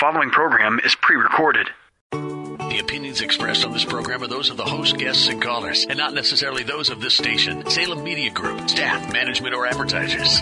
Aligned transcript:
following 0.00 0.30
program 0.30 0.80
is 0.82 0.94
pre 0.94 1.14
recorded. 1.16 1.68
The 2.12 2.78
opinions 2.80 3.20
expressed 3.20 3.66
on 3.66 3.72
this 3.72 3.84
program 3.84 4.22
are 4.22 4.28
those 4.28 4.48
of 4.48 4.56
the 4.56 4.64
host, 4.64 4.96
guests, 4.96 5.28
and 5.28 5.42
callers, 5.42 5.84
and 5.84 5.98
not 5.98 6.14
necessarily 6.14 6.62
those 6.62 6.88
of 6.88 7.02
this 7.02 7.14
station, 7.14 7.68
Salem 7.68 8.02
Media 8.02 8.30
Group, 8.30 8.70
staff, 8.70 9.12
management, 9.12 9.54
or 9.54 9.66
advertisers. 9.66 10.40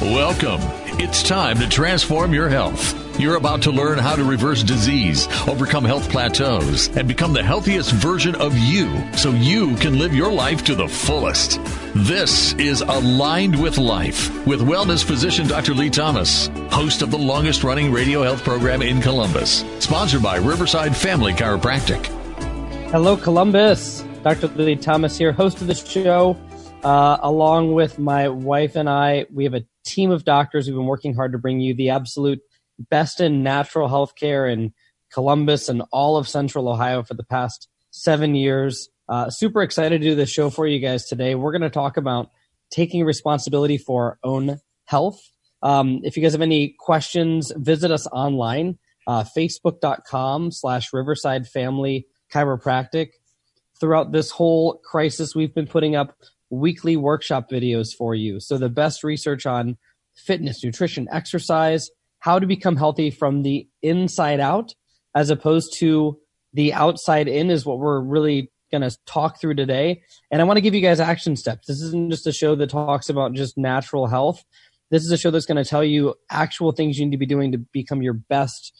Welcome. 0.00 0.83
It's 0.96 1.24
time 1.24 1.58
to 1.58 1.68
transform 1.68 2.32
your 2.32 2.48
health. 2.48 3.18
You're 3.18 3.34
about 3.34 3.62
to 3.62 3.72
learn 3.72 3.98
how 3.98 4.14
to 4.14 4.22
reverse 4.22 4.62
disease, 4.62 5.26
overcome 5.48 5.84
health 5.84 6.08
plateaus, 6.08 6.88
and 6.96 7.08
become 7.08 7.32
the 7.32 7.42
healthiest 7.42 7.90
version 7.90 8.36
of 8.36 8.56
you 8.56 9.02
so 9.16 9.30
you 9.30 9.74
can 9.76 9.98
live 9.98 10.14
your 10.14 10.30
life 10.32 10.62
to 10.66 10.76
the 10.76 10.86
fullest. 10.86 11.60
This 11.96 12.52
is 12.54 12.80
Aligned 12.80 13.60
with 13.60 13.76
Life 13.76 14.46
with 14.46 14.60
wellness 14.60 15.04
physician 15.04 15.48
Dr. 15.48 15.74
Lee 15.74 15.90
Thomas, 15.90 16.46
host 16.70 17.02
of 17.02 17.10
the 17.10 17.18
longest 17.18 17.64
running 17.64 17.90
radio 17.90 18.22
health 18.22 18.44
program 18.44 18.80
in 18.80 19.02
Columbus, 19.02 19.64
sponsored 19.80 20.22
by 20.22 20.36
Riverside 20.36 20.96
Family 20.96 21.32
Chiropractic. 21.32 22.06
Hello, 22.92 23.16
Columbus. 23.16 24.04
Dr. 24.22 24.46
Lee 24.46 24.76
Thomas 24.76 25.18
here, 25.18 25.32
host 25.32 25.60
of 25.60 25.66
the 25.66 25.74
show. 25.74 26.38
Uh, 26.84 27.18
along 27.22 27.72
with 27.72 27.98
my 27.98 28.28
wife 28.28 28.76
and 28.76 28.88
I, 28.88 29.26
we 29.32 29.42
have 29.44 29.54
a 29.54 29.64
team 29.84 30.10
of 30.10 30.24
doctors 30.24 30.66
who've 30.66 30.76
been 30.76 30.86
working 30.86 31.14
hard 31.14 31.32
to 31.32 31.38
bring 31.38 31.60
you 31.60 31.74
the 31.74 31.90
absolute 31.90 32.40
best 32.78 33.20
in 33.20 33.42
natural 33.42 33.88
health 33.88 34.14
care 34.16 34.46
in 34.46 34.72
Columbus 35.12 35.68
and 35.68 35.82
all 35.92 36.16
of 36.16 36.28
central 36.28 36.68
Ohio 36.68 37.02
for 37.02 37.14
the 37.14 37.24
past 37.24 37.68
seven 37.90 38.34
years. 38.34 38.88
Uh, 39.08 39.30
super 39.30 39.62
excited 39.62 40.00
to 40.00 40.08
do 40.08 40.14
this 40.14 40.30
show 40.30 40.50
for 40.50 40.66
you 40.66 40.80
guys 40.80 41.04
today. 41.06 41.34
We're 41.34 41.52
going 41.52 41.62
to 41.62 41.70
talk 41.70 41.96
about 41.96 42.30
taking 42.70 43.04
responsibility 43.04 43.78
for 43.78 44.04
our 44.04 44.18
own 44.24 44.58
health. 44.86 45.20
Um, 45.62 46.00
if 46.02 46.16
you 46.16 46.22
guys 46.22 46.32
have 46.32 46.42
any 46.42 46.74
questions, 46.78 47.52
visit 47.56 47.90
us 47.90 48.06
online, 48.08 48.78
uh, 49.06 49.24
facebook.com 49.36 50.50
slash 50.50 50.92
Riverside 50.92 51.46
Family 51.46 52.06
Chiropractic. 52.32 53.10
Throughout 53.80 54.12
this 54.12 54.30
whole 54.30 54.80
crisis, 54.84 55.34
we've 55.34 55.54
been 55.54 55.66
putting 55.66 55.96
up 55.96 56.16
weekly 56.50 56.96
workshop 56.96 57.50
videos 57.50 57.88
for 57.96 58.14
you. 58.14 58.40
So 58.40 58.58
the 58.58 58.68
best 58.68 59.02
research 59.04 59.46
on 59.46 59.76
fitness, 60.14 60.62
nutrition, 60.62 61.08
exercise, 61.10 61.90
how 62.20 62.38
to 62.38 62.46
become 62.46 62.76
healthy 62.76 63.10
from 63.10 63.42
the 63.42 63.68
inside 63.82 64.40
out 64.40 64.74
as 65.14 65.30
opposed 65.30 65.74
to 65.78 66.18
the 66.52 66.72
outside 66.72 67.28
in 67.28 67.50
is 67.50 67.66
what 67.66 67.78
we're 67.78 68.00
really 68.00 68.50
going 68.70 68.88
to 68.88 68.96
talk 69.06 69.40
through 69.40 69.54
today. 69.54 70.02
And 70.30 70.40
I 70.40 70.44
want 70.44 70.56
to 70.56 70.60
give 70.60 70.74
you 70.74 70.80
guys 70.80 71.00
action 71.00 71.36
steps. 71.36 71.66
This 71.66 71.80
isn't 71.80 72.10
just 72.10 72.26
a 72.26 72.32
show 72.32 72.54
that 72.56 72.70
talks 72.70 73.08
about 73.08 73.34
just 73.34 73.58
natural 73.58 74.06
health. 74.06 74.44
This 74.90 75.02
is 75.02 75.10
a 75.10 75.18
show 75.18 75.30
that's 75.30 75.46
going 75.46 75.62
to 75.62 75.68
tell 75.68 75.84
you 75.84 76.14
actual 76.30 76.72
things 76.72 76.98
you 76.98 77.06
need 77.06 77.12
to 77.12 77.18
be 77.18 77.26
doing 77.26 77.52
to 77.52 77.58
become 77.58 78.02
your 78.02 78.14
best 78.14 78.72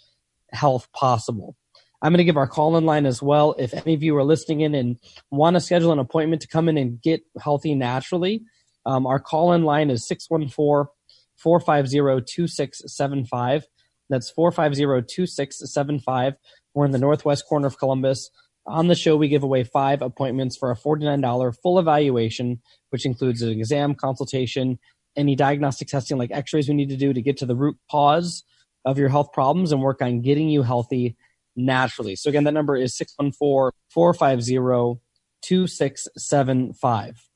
health 0.52 0.88
possible. 0.92 1.56
I'm 2.04 2.12
going 2.12 2.18
to 2.18 2.24
give 2.24 2.36
our 2.36 2.46
call 2.46 2.76
in 2.76 2.84
line 2.84 3.06
as 3.06 3.22
well. 3.22 3.54
If 3.58 3.72
any 3.72 3.94
of 3.94 4.02
you 4.02 4.14
are 4.18 4.24
listening 4.24 4.60
in 4.60 4.74
and 4.74 4.98
want 5.30 5.54
to 5.54 5.60
schedule 5.60 5.90
an 5.90 5.98
appointment 5.98 6.42
to 6.42 6.48
come 6.48 6.68
in 6.68 6.76
and 6.76 7.00
get 7.00 7.22
healthy 7.40 7.74
naturally, 7.74 8.42
um, 8.84 9.06
our 9.06 9.18
call 9.18 9.54
in 9.54 9.62
line 9.62 9.88
is 9.88 10.06
614 10.06 10.92
450 11.38 11.96
2675. 12.30 13.66
That's 14.10 14.30
450 14.30 15.14
2675. 15.14 16.34
We're 16.74 16.84
in 16.84 16.90
the 16.90 16.98
northwest 16.98 17.46
corner 17.48 17.68
of 17.68 17.78
Columbus. 17.78 18.28
On 18.66 18.88
the 18.88 18.94
show, 18.94 19.16
we 19.16 19.28
give 19.28 19.42
away 19.42 19.64
five 19.64 20.02
appointments 20.02 20.58
for 20.58 20.70
a 20.70 20.76
$49 20.76 21.56
full 21.62 21.78
evaluation, 21.78 22.60
which 22.90 23.06
includes 23.06 23.40
an 23.40 23.48
exam, 23.48 23.94
consultation, 23.94 24.78
any 25.16 25.34
diagnostic 25.36 25.88
testing 25.88 26.18
like 26.18 26.30
x 26.32 26.52
rays 26.52 26.68
we 26.68 26.74
need 26.74 26.90
to 26.90 26.98
do 26.98 27.14
to 27.14 27.22
get 27.22 27.38
to 27.38 27.46
the 27.46 27.56
root 27.56 27.78
cause 27.90 28.44
of 28.84 28.98
your 28.98 29.08
health 29.08 29.32
problems 29.32 29.72
and 29.72 29.80
work 29.80 30.02
on 30.02 30.20
getting 30.20 30.50
you 30.50 30.62
healthy 30.62 31.16
naturally. 31.56 32.16
So, 32.16 32.28
again, 32.28 32.44
that 32.44 32.54
number 32.54 32.76
is 32.76 32.96
614 32.96 33.70
450 33.90 35.00
2675. 35.42 37.28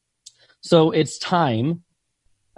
So, 0.61 0.91
it's 0.91 1.19
time 1.19 1.85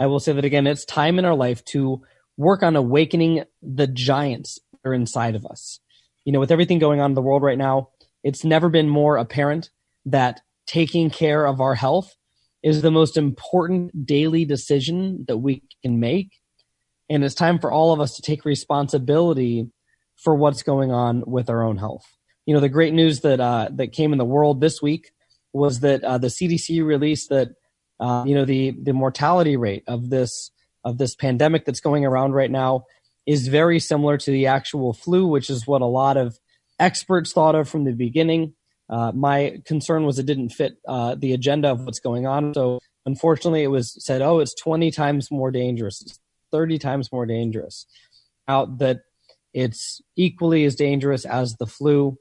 I 0.01 0.07
will 0.07 0.19
say 0.19 0.33
that 0.33 0.47
again, 0.47 0.67
it's 0.67 0.87
time 0.87 1.19
in 1.19 1.27
our 1.27 1.35
life 1.35 1.63
to 1.67 2.01
work 2.39 2.63
on 2.63 2.75
awakening 2.75 3.45
the 3.61 3.87
giants 3.87 4.59
that 4.73 4.89
are 4.89 4.95
inside 4.95 5.37
of 5.37 5.45
us. 5.45 5.79
You 6.25 6.33
know, 6.33 6.41
with 6.41 6.51
everything 6.51 6.79
going 6.79 7.01
on 7.01 7.11
in 7.11 7.15
the 7.15 7.21
world 7.21 7.43
right 7.43 7.59
now, 7.59 7.91
it's 8.25 8.43
never 8.43 8.71
been 8.71 8.89
more 8.89 9.19
apparent 9.19 9.69
that 10.07 10.41
taking 10.67 11.11
care 11.11 11.47
of 11.47 11.61
our 11.61 11.75
health 11.75 12.15
is 12.63 12.81
the 12.81 12.91
most 12.91 13.19
important 13.19 14.07
daily 14.07 14.47
decision 14.47 15.27
that 15.29 15.37
we 15.37 15.63
can 15.83 16.01
make. 16.01 16.31
And 17.11 17.23
it's 17.23 17.35
time 17.35 17.59
for 17.59 17.71
all 17.71 17.93
of 17.93 18.01
us 18.01 18.17
to 18.17 18.23
take 18.23 18.47
responsibility 18.47 19.69
for 20.23 20.35
what's 20.35 20.63
going 20.63 20.93
on 20.93 21.23
with 21.27 21.49
our 21.51 21.63
own 21.63 21.79
health. 21.79 22.05
You 22.47 22.55
know, 22.55 22.61
the 22.61 22.69
great 22.69 22.95
news 22.95 23.21
that 23.21 23.41
uh, 23.41 23.69
that 23.73 23.93
came 23.93 24.13
in 24.13 24.19
the 24.19 24.25
world 24.25 24.61
this 24.61 24.83
week 24.83 25.11
was 25.53 25.81
that 25.81 26.05
uh, 26.05 26.19
the 26.19 26.29
CDC 26.29 26.85
released 26.85 27.29
that 27.31 27.49
uh, 27.99 28.25
you 28.27 28.35
know 28.35 28.45
the 28.45 28.71
the 28.71 28.93
mortality 28.93 29.57
rate 29.57 29.85
of 29.87 30.11
this 30.11 30.51
of 30.85 30.99
this 30.99 31.15
pandemic 31.15 31.65
that's 31.65 31.81
going 31.81 32.05
around 32.05 32.33
right 32.33 32.51
now 32.51 32.85
is 33.27 33.49
very 33.49 33.79
similar 33.79 34.17
to 34.17 34.31
the 34.31 34.47
actual 34.47 34.93
flu, 34.93 35.27
which 35.27 35.51
is 35.51 35.67
what 35.67 35.83
a 35.83 35.87
lot 35.87 36.17
of 36.17 36.39
experts 36.79 37.33
thought 37.33 37.55
of 37.55 37.69
from 37.69 37.85
the 37.85 37.93
beginning. 37.93 38.55
Uh, 38.89 39.13
my 39.13 39.59
concern 39.67 40.05
was 40.05 40.19
it 40.19 40.27
didn't 40.27 40.49
fit 40.49 40.73
uh, 40.89 41.15
the 41.15 41.33
agenda 41.33 41.69
of 41.69 41.85
what's 41.85 42.01
going 42.01 42.27
on. 42.27 42.53
So 42.55 42.81
unfortunately, 43.07 43.63
it 43.63 43.69
was 43.69 43.95
said, 44.05 44.21
oh, 44.23 44.41
it's 44.41 44.55
20 44.61 44.91
times 44.91 45.31
more 45.31 45.51
dangerous, 45.51 46.01
it's 46.01 46.19
30 46.51 46.79
times 46.79 47.13
more 47.13 47.27
dangerous. 47.27 47.87
Out 48.49 48.79
that 48.79 49.03
it's 49.53 50.01
equally 50.17 50.65
as 50.65 50.77
dangerous 50.77 51.25
as 51.25 51.57
the 51.57 51.67
flu, 51.67 52.17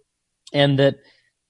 and 0.53 0.79
that 0.79 0.97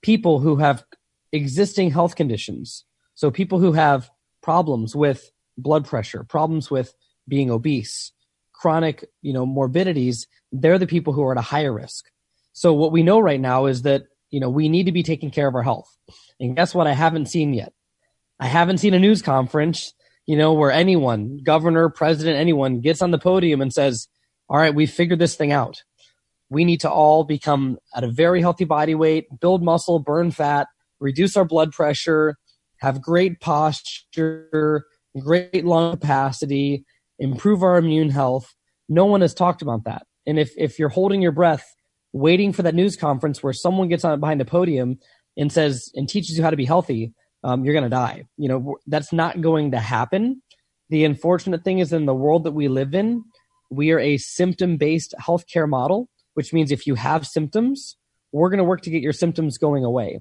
people 0.02 0.40
who 0.40 0.58
have 0.58 0.84
existing 1.32 1.92
health 1.92 2.16
conditions, 2.16 2.86
so 3.16 3.32
people 3.32 3.60
who 3.60 3.74
have 3.74 4.10
problems 4.42 4.96
with 4.96 5.32
blood 5.58 5.86
pressure, 5.86 6.24
problems 6.24 6.72
with 6.72 6.94
being 7.28 7.52
obese, 7.52 8.12
chronic, 8.54 9.06
you 9.22 9.34
know, 9.34 9.46
morbidities, 9.46 10.28
they're 10.52 10.80
the 10.80 10.88
people 10.88 11.14
who 11.14 11.24
are 11.24 11.32
at 11.32 11.38
a 11.38 11.42
higher 11.42 11.72
risk. 11.72 12.10
So 12.54 12.74
what 12.74 12.92
we 12.92 13.04
know 13.04 13.20
right 13.20 13.40
now 13.40 13.68
is 13.68 13.84
that, 13.84 14.04
you 14.32 14.40
know, 14.40 14.50
we 14.50 14.70
need 14.70 14.86
to 14.86 14.92
be 14.92 15.04
taking 15.04 15.32
care 15.32 15.48
of 15.48 15.56
our 15.56 15.64
health. 15.64 15.96
And 16.40 16.56
guess 16.56 16.74
what? 16.76 16.88
I 16.88 16.94
haven't 16.94 17.28
seen 17.28 17.54
yet. 17.54 17.74
I 18.40 18.48
haven't 18.48 18.80
seen 18.80 18.94
a 18.94 19.00
news 19.00 19.22
conference, 19.22 19.94
you 20.26 20.38
know, 20.38 20.54
where 20.54 20.72
anyone, 20.72 21.40
governor, 21.44 21.90
president, 21.90 22.38
anyone 22.38 22.82
gets 22.82 23.02
on 23.02 23.12
the 23.12 23.18
podium 23.18 23.62
and 23.62 23.74
says, 23.74 24.08
all 24.50 24.58
right, 24.58 24.74
we 24.74 24.86
figured 24.86 25.20
this 25.20 25.36
thing 25.36 25.52
out. 25.52 25.84
We 26.50 26.66
need 26.66 26.82
to 26.82 26.90
all 26.90 27.24
become 27.24 27.78
at 27.96 28.04
a 28.04 28.12
very 28.12 28.42
healthy 28.42 28.66
body 28.66 28.96
weight, 28.96 29.28
build 29.40 29.64
muscle, 29.64 30.00
burn 30.00 30.32
fat, 30.32 30.68
reduce 31.00 31.38
our 31.38 31.46
blood 31.46 31.72
pressure, 31.72 32.36
have 32.78 33.02
great 33.02 33.40
posture, 33.40 34.86
great 35.20 35.66
lung 35.66 35.92
capacity, 35.92 36.86
improve 37.20 37.62
our 37.62 37.78
immune 37.78 38.10
health. 38.10 38.56
No 38.88 39.06
one 39.06 39.22
has 39.22 39.34
talked 39.34 39.62
about 39.62 39.84
that. 39.84 40.08
And 40.26 40.40
if, 40.40 40.52
if 40.58 40.80
you're 40.80 40.90
holding 40.90 41.22
your 41.22 41.32
breath, 41.32 41.64
waiting 42.14 42.52
for 42.52 42.64
that 42.64 42.74
news 42.74 42.96
conference 42.96 43.44
where 43.44 43.54
someone 43.54 43.88
gets 43.88 44.04
on 44.04 44.20
behind 44.20 44.40
the 44.40 44.46
podium 44.46 44.98
and 45.38 45.52
says 45.52 45.92
and 45.94 46.10
teaches 46.10 46.38
you 46.38 46.44
how 46.44 46.50
to 46.50 46.58
be 46.58 46.66
healthy, 46.66 47.14
um, 47.44 47.64
you're 47.64 47.74
going 47.74 47.84
to 47.84 47.90
die. 47.90 48.24
You 48.38 48.50
know, 48.50 48.78
that's 48.88 49.14
not 49.14 49.42
going 49.42 49.72
to 49.72 49.80
happen. 49.80 50.42
The 50.90 51.06
unfortunate 51.06 51.64
thing 51.64 51.80
is 51.80 51.94
in 51.94 52.06
the 52.06 52.16
world 52.16 52.46
that 52.46 52.52
we 52.52 52.68
live 52.68 52.96
in, 52.96 53.24
we 53.70 53.92
are 53.92 54.00
a 54.00 54.18
symptom 54.18 54.78
based 54.78 55.14
healthcare 55.20 55.68
model, 55.68 56.10
which 56.34 56.54
means 56.54 56.72
if 56.72 56.88
you 56.88 56.96
have 56.96 57.28
symptoms, 57.28 57.98
we're 58.32 58.50
going 58.50 58.60
to 58.60 58.64
work 58.64 58.82
to 58.82 58.90
get 58.90 59.02
your 59.02 59.14
symptoms 59.14 59.58
going 59.58 59.84
away. 59.84 60.20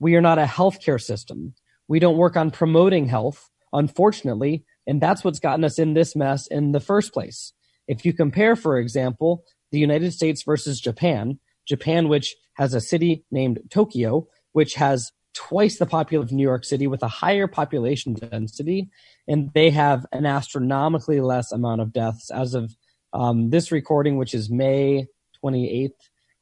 We 0.00 0.16
are 0.16 0.20
not 0.20 0.38
a 0.38 0.44
healthcare 0.44 1.00
system. 1.00 1.54
We 1.88 1.98
don't 1.98 2.16
work 2.16 2.36
on 2.36 2.50
promoting 2.50 3.06
health, 3.06 3.50
unfortunately, 3.72 4.64
and 4.86 5.00
that's 5.00 5.24
what's 5.24 5.38
gotten 5.38 5.64
us 5.64 5.78
in 5.78 5.94
this 5.94 6.16
mess 6.16 6.46
in 6.46 6.72
the 6.72 6.80
first 6.80 7.12
place. 7.12 7.52
If 7.86 8.04
you 8.04 8.12
compare, 8.12 8.56
for 8.56 8.78
example, 8.78 9.44
the 9.70 9.78
United 9.78 10.12
States 10.12 10.42
versus 10.42 10.80
Japan, 10.80 11.38
Japan, 11.66 12.08
which 12.08 12.34
has 12.54 12.74
a 12.74 12.80
city 12.80 13.24
named 13.30 13.60
Tokyo, 13.70 14.26
which 14.52 14.74
has 14.74 15.12
twice 15.34 15.78
the 15.78 15.86
population 15.86 16.24
of 16.24 16.32
New 16.32 16.42
York 16.42 16.64
City 16.64 16.86
with 16.86 17.02
a 17.02 17.08
higher 17.08 17.46
population 17.46 18.14
density, 18.14 18.88
and 19.26 19.50
they 19.52 19.70
have 19.70 20.06
an 20.12 20.26
astronomically 20.26 21.20
less 21.20 21.52
amount 21.52 21.80
of 21.80 21.92
deaths 21.92 22.30
as 22.30 22.54
of 22.54 22.76
um, 23.14 23.50
this 23.50 23.72
recording, 23.72 24.16
which 24.16 24.34
is 24.34 24.50
May 24.50 25.06
28th, 25.42 25.92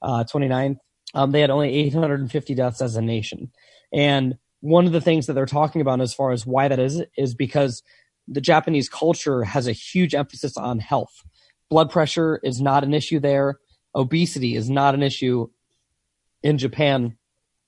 uh, 0.00 0.24
29th. 0.24 0.78
Um, 1.14 1.30
they 1.30 1.42
had 1.42 1.50
only 1.50 1.74
850 1.74 2.54
deaths 2.54 2.80
as 2.80 2.96
a 2.96 3.02
nation. 3.02 3.52
And 3.92 4.38
one 4.60 4.86
of 4.86 4.92
the 4.92 5.00
things 5.00 5.26
that 5.26 5.34
they're 5.34 5.46
talking 5.46 5.82
about 5.82 6.00
as 6.00 6.14
far 6.14 6.32
as 6.32 6.46
why 6.46 6.68
that 6.68 6.78
is 6.78 7.02
is 7.16 7.34
because 7.34 7.82
the 8.26 8.40
Japanese 8.40 8.88
culture 8.88 9.44
has 9.44 9.66
a 9.66 9.72
huge 9.72 10.14
emphasis 10.14 10.56
on 10.56 10.78
health. 10.78 11.22
Blood 11.68 11.90
pressure 11.90 12.40
is 12.42 12.60
not 12.60 12.84
an 12.84 12.94
issue 12.94 13.20
there. 13.20 13.58
Obesity 13.94 14.56
is 14.56 14.70
not 14.70 14.94
an 14.94 15.02
issue 15.02 15.48
in 16.42 16.56
Japan. 16.56 17.18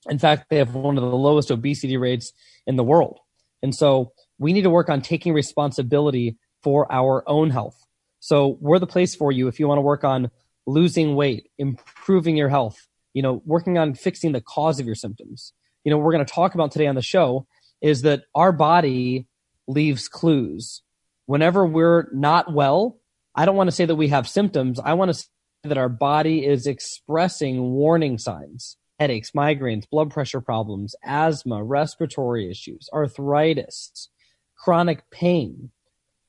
In 0.09 0.17
fact, 0.17 0.49
they 0.49 0.57
have 0.57 0.73
one 0.73 0.97
of 0.97 1.03
the 1.03 1.15
lowest 1.15 1.51
obesity 1.51 1.97
rates 1.97 2.33
in 2.65 2.75
the 2.75 2.83
world. 2.83 3.19
And 3.61 3.75
so 3.75 4.13
we 4.39 4.53
need 4.53 4.63
to 4.63 4.69
work 4.69 4.89
on 4.89 5.01
taking 5.01 5.33
responsibility 5.33 6.37
for 6.63 6.91
our 6.91 7.23
own 7.27 7.51
health. 7.51 7.84
So 8.25 8.57
we're 8.59 8.79
the 8.79 8.87
place 8.87 9.13
for 9.13 9.31
you 9.31 9.49
if 9.49 9.59
you 9.59 9.67
want 9.67 9.77
to 9.77 9.83
work 9.83 10.03
on 10.03 10.31
losing 10.65 11.13
weight, 11.13 11.51
improving 11.59 12.35
your 12.35 12.49
health, 12.49 12.87
you 13.13 13.21
know, 13.21 13.43
working 13.45 13.77
on 13.77 13.93
fixing 13.93 14.31
the 14.31 14.41
cause 14.41 14.79
of 14.79 14.87
your 14.87 14.95
symptoms. 14.95 15.53
You 15.83 15.91
know, 15.91 15.99
we're 15.99 16.11
going 16.11 16.25
to 16.25 16.33
talk 16.33 16.55
about 16.55 16.71
today 16.71 16.87
on 16.87 16.95
the 16.95 17.03
show 17.03 17.45
is 17.83 18.01
that 18.01 18.23
our 18.33 18.51
body 18.51 19.27
leaves 19.67 20.07
clues. 20.07 20.81
Whenever 21.27 21.67
we're 21.67 22.07
not 22.13 22.51
well, 22.51 22.97
I 23.35 23.45
don't 23.45 23.57
want 23.57 23.67
to 23.67 23.75
say 23.75 23.85
that 23.85 23.95
we 23.95 24.07
have 24.07 24.27
symptoms. 24.27 24.79
I 24.83 24.93
want 24.93 25.09
to 25.09 25.13
say 25.13 25.27
that 25.65 25.77
our 25.77 25.87
body 25.87 26.43
is 26.43 26.65
expressing 26.65 27.61
warning 27.61 28.17
signs 28.17 28.75
headaches, 28.99 29.33
migraines, 29.37 29.87
blood 29.87 30.09
pressure 30.09 30.41
problems, 30.41 30.95
asthma, 31.03 31.63
respiratory 31.63 32.49
issues, 32.49 32.89
arthritis, 32.91 34.09
chronic 34.57 35.07
pain. 35.11 35.69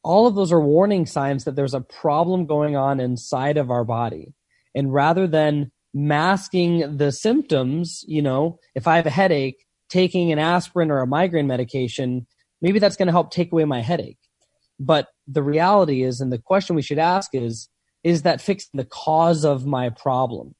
All 0.07 0.29
of 0.29 0.37
those 0.37 0.53
are 0.53 0.61
warning 0.61 1.05
signs 1.05 1.43
that 1.45 1.57
there's 1.57 1.75
a 1.75 1.81
problem 1.81 2.47
going 2.47 2.77
on 2.77 3.01
inside 3.01 3.57
of 3.57 3.73
our 3.73 3.83
body. 3.83 4.35
And 4.73 4.95
rather 4.95 5.27
than 5.27 5.73
masking 5.93 6.97
the 6.99 7.11
symptoms, 7.11 8.05
you 8.07 8.23
know, 8.23 8.61
if 8.77 8.87
I 8.87 8.95
have 8.97 9.07
a 9.07 9.11
headache, 9.11 9.67
taking 9.89 10.31
an 10.31 10.39
aspirin 10.39 10.93
or 10.93 11.01
a 11.01 11.09
migraine 11.09 11.49
medication, 11.49 12.29
maybe 12.63 12.79
that's 12.79 12.95
going 12.95 13.07
to 13.07 13.13
help 13.13 13.33
take 13.33 13.51
away 13.51 13.65
my 13.65 13.81
headache. 13.81 14.19
But 14.79 15.09
the 15.27 15.43
reality 15.43 16.05
is, 16.05 16.21
and 16.21 16.33
the 16.33 16.39
question 16.39 16.77
we 16.77 16.83
should 16.83 17.01
ask 17.01 17.31
is, 17.35 17.69
is 18.05 18.23
that 18.23 18.41
fixing 18.41 18.79
the 18.79 18.85
cause 18.85 19.45
of 19.45 19.67
my 19.67 19.89
problem? 19.91 20.55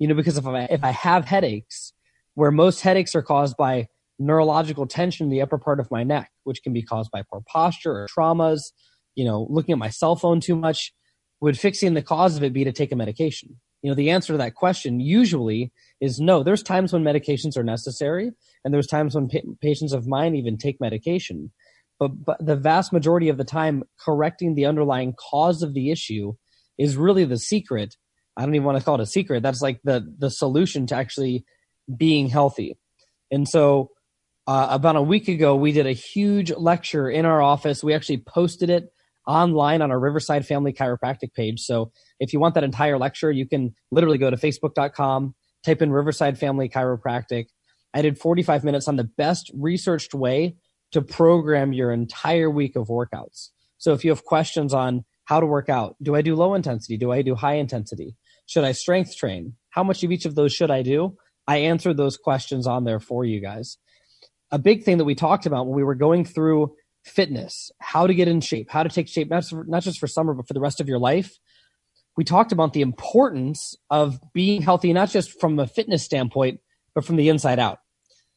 You 0.00 0.08
know, 0.08 0.14
because 0.16 0.38
if 0.38 0.46
I, 0.46 0.62
if 0.70 0.82
I 0.82 0.90
have 0.90 1.24
headaches, 1.24 1.92
where 2.34 2.50
most 2.50 2.80
headaches 2.80 3.14
are 3.14 3.22
caused 3.22 3.56
by 3.56 3.86
neurological 4.18 4.88
tension 4.88 5.26
in 5.26 5.30
the 5.30 5.42
upper 5.42 5.58
part 5.58 5.78
of 5.78 5.90
my 5.92 6.02
neck, 6.02 6.32
which 6.42 6.64
can 6.64 6.72
be 6.72 6.82
caused 6.82 7.12
by 7.12 7.22
poor 7.22 7.42
posture 7.46 7.92
or 7.92 8.08
traumas, 8.08 8.72
you 9.18 9.24
know, 9.24 9.48
looking 9.50 9.72
at 9.72 9.78
my 9.78 9.90
cell 9.90 10.14
phone 10.14 10.38
too 10.38 10.54
much, 10.54 10.92
would 11.40 11.58
fixing 11.58 11.94
the 11.94 12.02
cause 12.02 12.36
of 12.36 12.44
it 12.44 12.52
be 12.52 12.62
to 12.62 12.72
take 12.72 12.92
a 12.92 12.96
medication? 12.96 13.56
You 13.82 13.90
know, 13.90 13.96
the 13.96 14.10
answer 14.10 14.32
to 14.32 14.38
that 14.38 14.54
question 14.54 15.00
usually 15.00 15.72
is 16.00 16.20
no. 16.20 16.44
There's 16.44 16.62
times 16.62 16.92
when 16.92 17.02
medications 17.02 17.56
are 17.56 17.64
necessary, 17.64 18.30
and 18.64 18.72
there's 18.72 18.86
times 18.86 19.16
when 19.16 19.28
pa- 19.28 19.38
patients 19.60 19.92
of 19.92 20.06
mine 20.06 20.36
even 20.36 20.56
take 20.56 20.80
medication. 20.80 21.50
But, 21.98 22.24
but 22.24 22.46
the 22.46 22.54
vast 22.54 22.92
majority 22.92 23.28
of 23.28 23.38
the 23.38 23.44
time, 23.44 23.82
correcting 23.98 24.54
the 24.54 24.66
underlying 24.66 25.14
cause 25.30 25.64
of 25.64 25.74
the 25.74 25.90
issue 25.90 26.34
is 26.78 26.96
really 26.96 27.24
the 27.24 27.38
secret. 27.38 27.96
I 28.36 28.44
don't 28.44 28.54
even 28.54 28.66
want 28.66 28.78
to 28.78 28.84
call 28.84 28.94
it 28.94 29.00
a 29.00 29.06
secret. 29.06 29.42
That's 29.42 29.60
like 29.60 29.80
the 29.82 30.14
the 30.16 30.30
solution 30.30 30.86
to 30.86 30.94
actually 30.94 31.44
being 31.96 32.28
healthy. 32.28 32.78
And 33.32 33.48
so, 33.48 33.90
uh, 34.46 34.68
about 34.70 34.94
a 34.94 35.02
week 35.02 35.26
ago, 35.26 35.56
we 35.56 35.72
did 35.72 35.88
a 35.88 35.92
huge 35.92 36.52
lecture 36.52 37.10
in 37.10 37.26
our 37.26 37.42
office. 37.42 37.82
We 37.82 37.94
actually 37.94 38.18
posted 38.18 38.70
it 38.70 38.92
online 39.28 39.82
on 39.82 39.90
our 39.92 40.00
Riverside 40.00 40.46
Family 40.46 40.72
Chiropractic 40.72 41.34
page. 41.34 41.60
So 41.60 41.92
if 42.18 42.32
you 42.32 42.40
want 42.40 42.54
that 42.54 42.64
entire 42.64 42.98
lecture, 42.98 43.30
you 43.30 43.46
can 43.46 43.74
literally 43.92 44.18
go 44.18 44.30
to 44.30 44.36
facebook.com, 44.36 45.34
type 45.64 45.82
in 45.82 45.92
Riverside 45.92 46.38
Family 46.38 46.68
Chiropractic. 46.68 47.46
I 47.94 48.02
did 48.02 48.18
45 48.18 48.64
minutes 48.64 48.88
on 48.88 48.96
the 48.96 49.04
best 49.04 49.50
researched 49.54 50.14
way 50.14 50.56
to 50.92 51.02
program 51.02 51.72
your 51.72 51.92
entire 51.92 52.50
week 52.50 52.74
of 52.74 52.88
workouts. 52.88 53.50
So 53.76 53.92
if 53.92 54.04
you 54.04 54.10
have 54.10 54.24
questions 54.24 54.72
on 54.72 55.04
how 55.26 55.40
to 55.40 55.46
work 55.46 55.68
out, 55.68 55.96
do 56.02 56.16
I 56.16 56.22
do 56.22 56.34
low 56.34 56.54
intensity? 56.54 56.96
Do 56.96 57.12
I 57.12 57.22
do 57.22 57.34
high 57.34 57.54
intensity? 57.54 58.16
Should 58.46 58.64
I 58.64 58.72
strength 58.72 59.14
train? 59.14 59.54
How 59.70 59.84
much 59.84 60.02
of 60.02 60.10
each 60.10 60.24
of 60.24 60.34
those 60.34 60.54
should 60.54 60.70
I 60.70 60.82
do? 60.82 61.16
I 61.46 61.58
answered 61.58 61.98
those 61.98 62.16
questions 62.16 62.66
on 62.66 62.84
there 62.84 62.98
for 62.98 63.24
you 63.24 63.40
guys. 63.40 63.76
A 64.50 64.58
big 64.58 64.84
thing 64.84 64.96
that 64.98 65.04
we 65.04 65.14
talked 65.14 65.44
about 65.44 65.66
when 65.66 65.76
we 65.76 65.84
were 65.84 65.94
going 65.94 66.24
through 66.24 66.74
fitness, 67.08 67.70
how 67.80 68.06
to 68.06 68.14
get 68.14 68.28
in 68.28 68.40
shape, 68.40 68.70
how 68.70 68.82
to 68.82 68.88
take 68.88 69.08
shape, 69.08 69.30
not, 69.30 69.44
not 69.66 69.82
just 69.82 69.98
for 69.98 70.06
summer, 70.06 70.34
but 70.34 70.46
for 70.46 70.54
the 70.54 70.60
rest 70.60 70.80
of 70.80 70.88
your 70.88 70.98
life. 70.98 71.38
We 72.16 72.24
talked 72.24 72.52
about 72.52 72.72
the 72.72 72.80
importance 72.80 73.76
of 73.90 74.18
being 74.32 74.62
healthy, 74.62 74.92
not 74.92 75.10
just 75.10 75.40
from 75.40 75.58
a 75.58 75.66
fitness 75.66 76.02
standpoint, 76.02 76.60
but 76.94 77.04
from 77.04 77.16
the 77.16 77.28
inside 77.28 77.58
out. 77.58 77.78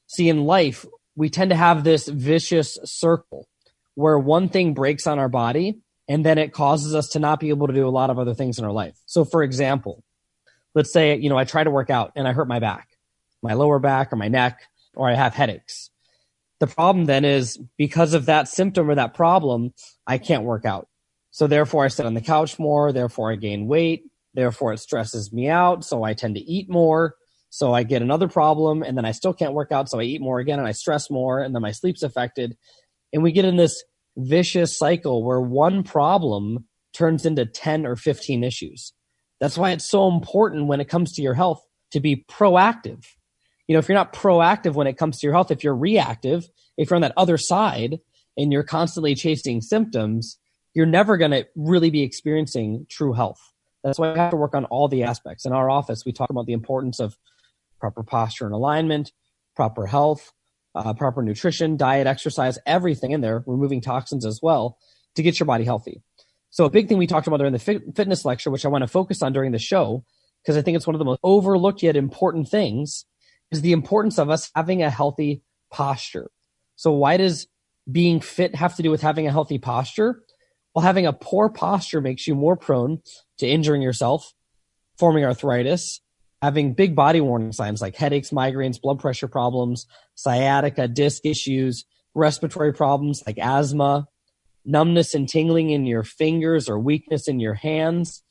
See, 0.07 0.29
in 0.29 0.45
life, 0.45 0.85
we 1.15 1.29
tend 1.29 1.49
to 1.49 1.55
have 1.55 1.83
this 1.83 2.07
vicious 2.07 2.77
circle 2.83 3.47
where 3.95 4.19
one 4.19 4.49
thing 4.49 4.73
breaks 4.73 5.07
on 5.07 5.19
our 5.19 5.29
body 5.29 5.79
and 6.07 6.25
then 6.25 6.37
it 6.37 6.53
causes 6.53 6.93
us 6.93 7.09
to 7.09 7.19
not 7.19 7.39
be 7.39 7.49
able 7.49 7.67
to 7.67 7.73
do 7.73 7.87
a 7.87 7.89
lot 7.89 8.09
of 8.09 8.19
other 8.19 8.33
things 8.33 8.59
in 8.59 8.65
our 8.65 8.71
life. 8.71 8.97
So, 9.05 9.23
for 9.25 9.43
example, 9.43 10.03
let's 10.75 10.91
say, 10.91 11.15
you 11.17 11.29
know, 11.29 11.37
I 11.37 11.43
try 11.43 11.63
to 11.63 11.71
work 11.71 11.89
out 11.89 12.11
and 12.15 12.27
I 12.27 12.33
hurt 12.33 12.47
my 12.47 12.59
back, 12.59 12.89
my 13.41 13.53
lower 13.53 13.79
back 13.79 14.11
or 14.11 14.15
my 14.15 14.27
neck, 14.27 14.61
or 14.95 15.09
I 15.09 15.15
have 15.15 15.33
headaches. 15.33 15.89
The 16.61 16.67
problem 16.67 17.05
then 17.05 17.25
is 17.25 17.59
because 17.75 18.13
of 18.13 18.27
that 18.27 18.47
symptom 18.47 18.87
or 18.87 18.93
that 18.93 19.15
problem, 19.15 19.73
I 20.05 20.19
can't 20.19 20.43
work 20.43 20.63
out. 20.63 20.87
So 21.31 21.47
therefore 21.47 21.85
I 21.85 21.87
sit 21.87 22.05
on 22.05 22.13
the 22.13 22.21
couch 22.21 22.59
more, 22.59 22.93
therefore 22.93 23.31
I 23.31 23.35
gain 23.35 23.67
weight, 23.67 24.03
therefore 24.35 24.71
it 24.71 24.77
stresses 24.77 25.33
me 25.33 25.49
out, 25.49 25.83
so 25.83 26.03
I 26.03 26.13
tend 26.13 26.35
to 26.35 26.41
eat 26.41 26.69
more. 26.69 27.15
So 27.49 27.73
I 27.73 27.81
get 27.81 28.03
another 28.03 28.27
problem 28.27 28.83
and 28.83 28.95
then 28.95 29.05
I 29.05 29.11
still 29.11 29.33
can't 29.33 29.55
work 29.55 29.71
out, 29.71 29.89
so 29.89 29.99
I 29.99 30.03
eat 30.03 30.21
more 30.21 30.37
again 30.37 30.59
and 30.59 30.67
I 30.67 30.73
stress 30.73 31.09
more 31.09 31.41
and 31.41 31.55
then 31.55 31.63
my 31.63 31.71
sleep's 31.71 32.03
affected. 32.03 32.55
And 33.11 33.23
we 33.23 33.31
get 33.31 33.45
in 33.45 33.57
this 33.57 33.83
vicious 34.15 34.77
cycle 34.77 35.23
where 35.23 35.41
one 35.41 35.81
problem 35.81 36.67
turns 36.93 37.25
into 37.25 37.47
10 37.47 37.87
or 37.87 37.95
15 37.95 38.43
issues. 38.43 38.93
That's 39.39 39.57
why 39.57 39.71
it's 39.71 39.89
so 39.89 40.07
important 40.07 40.67
when 40.67 40.79
it 40.79 40.89
comes 40.89 41.13
to 41.13 41.23
your 41.23 41.33
health 41.33 41.65
to 41.89 41.99
be 41.99 42.23
proactive 42.29 43.03
you 43.71 43.73
know, 43.73 43.79
if 43.79 43.87
you're 43.87 43.97
not 43.97 44.11
proactive 44.11 44.73
when 44.73 44.85
it 44.85 44.97
comes 44.97 45.17
to 45.17 45.25
your 45.25 45.33
health, 45.33 45.49
if 45.49 45.63
you're 45.63 45.73
reactive, 45.73 46.49
if 46.75 46.89
you're 46.89 46.95
on 46.95 47.03
that 47.03 47.13
other 47.15 47.37
side 47.37 48.01
and 48.35 48.51
you're 48.51 48.63
constantly 48.63 49.15
chasing 49.15 49.61
symptoms, 49.61 50.37
you're 50.73 50.85
never 50.85 51.15
going 51.15 51.31
to 51.31 51.47
really 51.55 51.89
be 51.89 52.01
experiencing 52.01 52.85
true 52.89 53.13
health. 53.13 53.39
That's 53.81 53.97
why 53.97 54.11
we 54.11 54.19
have 54.19 54.31
to 54.31 54.35
work 54.35 54.55
on 54.55 54.65
all 54.65 54.89
the 54.89 55.03
aspects. 55.03 55.45
In 55.45 55.53
our 55.53 55.69
office, 55.69 56.03
we 56.03 56.11
talk 56.11 56.29
about 56.29 56.47
the 56.47 56.51
importance 56.51 56.99
of 56.99 57.17
proper 57.79 58.03
posture 58.03 58.43
and 58.43 58.53
alignment, 58.53 59.13
proper 59.55 59.85
health, 59.85 60.33
uh, 60.75 60.93
proper 60.93 61.21
nutrition, 61.21 61.77
diet, 61.77 62.07
exercise, 62.07 62.59
everything 62.65 63.11
in 63.11 63.21
there, 63.21 63.41
removing 63.47 63.79
toxins 63.79 64.25
as 64.25 64.41
well 64.43 64.77
to 65.15 65.23
get 65.23 65.39
your 65.39 65.47
body 65.47 65.63
healthy. 65.63 66.01
So 66.49 66.65
a 66.65 66.69
big 66.69 66.89
thing 66.89 66.97
we 66.97 67.07
talked 67.07 67.27
about 67.27 67.37
during 67.37 67.53
the 67.53 67.59
fit- 67.59 67.95
fitness 67.95 68.25
lecture, 68.25 68.51
which 68.51 68.65
I 68.65 68.67
want 68.67 68.81
to 68.81 68.89
focus 68.89 69.21
on 69.21 69.31
during 69.31 69.53
the 69.53 69.59
show, 69.59 70.03
because 70.43 70.57
I 70.57 70.61
think 70.61 70.75
it's 70.75 70.87
one 70.87 70.95
of 70.95 70.99
the 70.99 71.05
most 71.05 71.21
overlooked 71.23 71.81
yet 71.81 71.95
important 71.95 72.49
things, 72.49 73.05
is 73.51 73.61
the 73.61 73.73
importance 73.73 74.17
of 74.17 74.29
us 74.29 74.49
having 74.55 74.81
a 74.81 74.89
healthy 74.89 75.43
posture. 75.71 76.29
So 76.75 76.91
why 76.91 77.17
does 77.17 77.47
being 77.91 78.19
fit 78.21 78.55
have 78.55 78.75
to 78.77 78.83
do 78.83 78.91
with 78.91 79.01
having 79.01 79.27
a 79.27 79.31
healthy 79.31 79.57
posture? 79.57 80.23
Well, 80.73 80.85
having 80.85 81.05
a 81.05 81.13
poor 81.13 81.49
posture 81.49 82.01
makes 82.01 82.27
you 82.27 82.35
more 82.35 82.55
prone 82.55 83.01
to 83.39 83.47
injuring 83.47 83.81
yourself, 83.81 84.33
forming 84.97 85.25
arthritis, 85.25 86.01
having 86.41 86.73
big 86.73 86.95
body 86.95 87.19
warning 87.21 87.51
signs 87.51 87.81
like 87.81 87.95
headaches, 87.95 88.29
migraines, 88.29 88.81
blood 88.81 88.99
pressure 88.99 89.27
problems, 89.27 89.85
sciatica, 90.15 90.87
disc 90.87 91.25
issues, 91.25 91.85
respiratory 92.15 92.73
problems 92.73 93.21
like 93.25 93.37
asthma, 93.37 94.07
numbness 94.63 95.13
and 95.13 95.27
tingling 95.27 95.71
in 95.71 95.85
your 95.85 96.03
fingers 96.03 96.69
or 96.69 96.79
weakness 96.79 97.27
in 97.27 97.39
your 97.39 97.53
hands. 97.53 98.23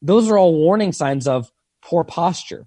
Those 0.00 0.30
are 0.30 0.38
all 0.38 0.54
warning 0.54 0.92
signs 0.92 1.26
of 1.26 1.50
poor 1.82 2.04
posture 2.04 2.66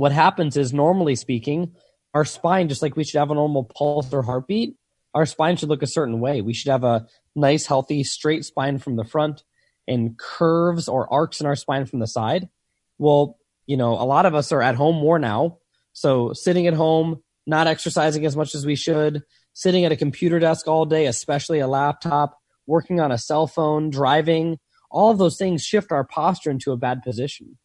what 0.00 0.12
happens 0.12 0.56
is 0.56 0.72
normally 0.72 1.14
speaking, 1.14 1.74
our 2.14 2.24
spine, 2.24 2.70
just 2.70 2.80
like 2.80 2.96
we 2.96 3.04
should 3.04 3.18
have 3.18 3.30
a 3.30 3.34
normal 3.34 3.64
pulse 3.64 4.10
or 4.14 4.22
heartbeat, 4.22 4.76
our 5.12 5.26
spine 5.26 5.58
should 5.58 5.68
look 5.68 5.82
a 5.82 5.86
certain 5.86 6.20
way. 6.20 6.40
We 6.40 6.54
should 6.54 6.70
have 6.70 6.84
a 6.84 7.06
nice, 7.36 7.66
healthy, 7.66 8.02
straight 8.02 8.46
spine 8.46 8.78
from 8.78 8.96
the 8.96 9.04
front 9.04 9.44
and 9.86 10.16
curves 10.16 10.88
or 10.88 11.12
arcs 11.12 11.42
in 11.42 11.46
our 11.46 11.54
spine 11.54 11.84
from 11.84 11.98
the 11.98 12.06
side. 12.06 12.48
Well, 12.96 13.36
you 13.66 13.76
know, 13.76 13.92
a 13.92 14.08
lot 14.08 14.24
of 14.24 14.34
us 14.34 14.52
are 14.52 14.62
at 14.62 14.74
home 14.74 14.96
more 14.96 15.18
now. 15.18 15.58
So 15.92 16.32
sitting 16.32 16.66
at 16.66 16.72
home, 16.72 17.22
not 17.46 17.66
exercising 17.66 18.24
as 18.24 18.34
much 18.34 18.54
as 18.54 18.64
we 18.64 18.76
should, 18.76 19.22
sitting 19.52 19.84
at 19.84 19.92
a 19.92 19.96
computer 19.96 20.38
desk 20.38 20.66
all 20.66 20.86
day, 20.86 21.08
especially 21.08 21.58
a 21.58 21.68
laptop, 21.68 22.38
working 22.66 23.00
on 23.00 23.12
a 23.12 23.18
cell 23.18 23.46
phone, 23.46 23.90
driving, 23.90 24.60
all 24.90 25.10
of 25.10 25.18
those 25.18 25.36
things 25.36 25.62
shift 25.62 25.92
our 25.92 26.04
posture 26.04 26.50
into 26.50 26.72
a 26.72 26.78
bad 26.78 27.02
position 27.02 27.58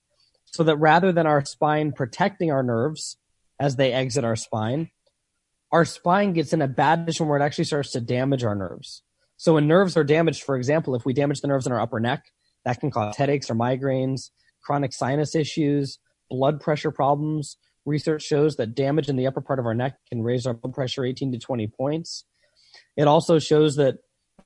so 0.55 0.63
that 0.63 0.77
rather 0.77 1.12
than 1.12 1.27
our 1.27 1.43
spine 1.43 1.91
protecting 1.91 2.50
our 2.50 2.63
nerves 2.63 3.17
as 3.59 3.75
they 3.75 3.91
exit 3.91 4.24
our 4.24 4.38
spine, 4.38 4.89
our 5.71 5.83
spine 5.83 6.31
gets 6.31 6.53
in 6.53 6.62
a 6.62 6.67
bad 6.67 7.05
position 7.05 7.27
where 7.27 7.38
it 7.38 7.43
actually 7.43 7.65
starts 7.65 7.91
to 7.91 8.00
damage 8.00 8.45
our 8.45 8.55
nerves. 8.55 9.03
So 9.35 9.55
when 9.55 9.67
nerves 9.67 9.97
are 9.97 10.05
damaged, 10.05 10.43
for 10.43 10.55
example, 10.55 10.95
if 10.95 11.03
we 11.03 11.13
damage 11.13 11.41
the 11.41 11.50
nerves 11.50 11.65
in 11.65 11.74
our 11.74 11.81
upper 11.81 12.00
neck, 12.00 12.24
that 12.63 12.79
can 12.79 12.89
cause 12.89 13.17
headaches 13.17 13.50
or 13.50 13.55
migraines, 13.55 14.29
chronic 14.63 14.93
sinus 14.93 15.35
issues, 15.35 16.00
blood 16.29 16.62
pressure 16.62 16.91
problems. 16.91 17.57
Research 17.85 18.24
shows 18.24 18.55
that 18.55 18.75
damage 18.75 19.09
in 19.09 19.17
the 19.17 19.27
upper 19.27 19.41
part 19.41 19.59
of 19.59 19.65
our 19.65 19.75
neck 19.75 19.97
can 20.09 20.24
raise 20.24 20.47
our 20.47 20.53
blood 20.53 20.74
pressure 20.74 21.03
18 21.03 21.33
to 21.33 21.38
20 21.38 21.67
points. 21.67 22.24
It 22.95 23.09
also 23.09 23.39
shows 23.39 23.75
that 23.75 23.97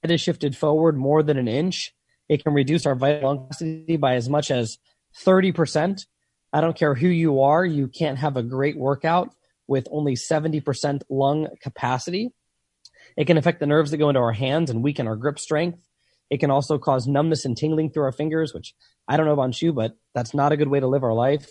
head 0.02 0.12
is 0.12 0.22
shifted 0.22 0.58
forward 0.58 0.98
more 0.98 1.22
than 1.22 1.38
an 1.38 1.48
inch. 1.48 1.94
It 2.28 2.44
can 2.44 2.54
reduce 2.54 2.88
our 2.88 2.96
vital 2.96 3.38
capacity 3.38 3.98
by 3.98 4.16
as 4.16 4.28
much 4.28 4.50
as 4.50 4.80
30%. 5.16 6.06
I 6.52 6.62
don't 6.62 6.76
care 6.76 6.96
who 6.96 7.08
you 7.08 7.42
are, 7.42 7.66
you 7.66 7.88
can't 7.88 8.18
have 8.18 8.38
a 8.38 8.44
great 8.44 8.78
workout 8.78 9.34
with 9.68 9.88
only 9.92 10.16
70% 10.16 11.02
lung 11.10 11.48
capacity. 11.62 12.32
It 13.16 13.26
can 13.26 13.38
affect 13.38 13.60
the 13.60 13.68
nerves 13.68 13.92
that 13.92 13.98
go 13.98 14.10
into 14.10 14.22
our 14.22 14.34
hands 14.34 14.70
and 14.70 14.84
weaken 14.84 15.08
our 15.08 15.16
grip 15.16 15.40
strength. 15.40 15.80
It 16.30 16.40
can 16.40 16.52
also 16.52 16.78
cause 16.78 17.08
numbness 17.08 17.46
and 17.46 17.56
tingling 17.56 17.92
through 17.92 18.04
our 18.04 18.12
fingers, 18.12 18.54
which 18.54 18.74
I 19.08 19.18
don't 19.18 19.26
know 19.26 19.34
about 19.34 19.62
you, 19.62 19.74
but 19.74 19.96
that's 20.14 20.34
not 20.34 20.52
a 20.52 20.58
good 20.58 20.68
way 20.68 20.80
to 20.80 20.88
live 20.88 21.04
our 21.04 21.14
life. 21.14 21.50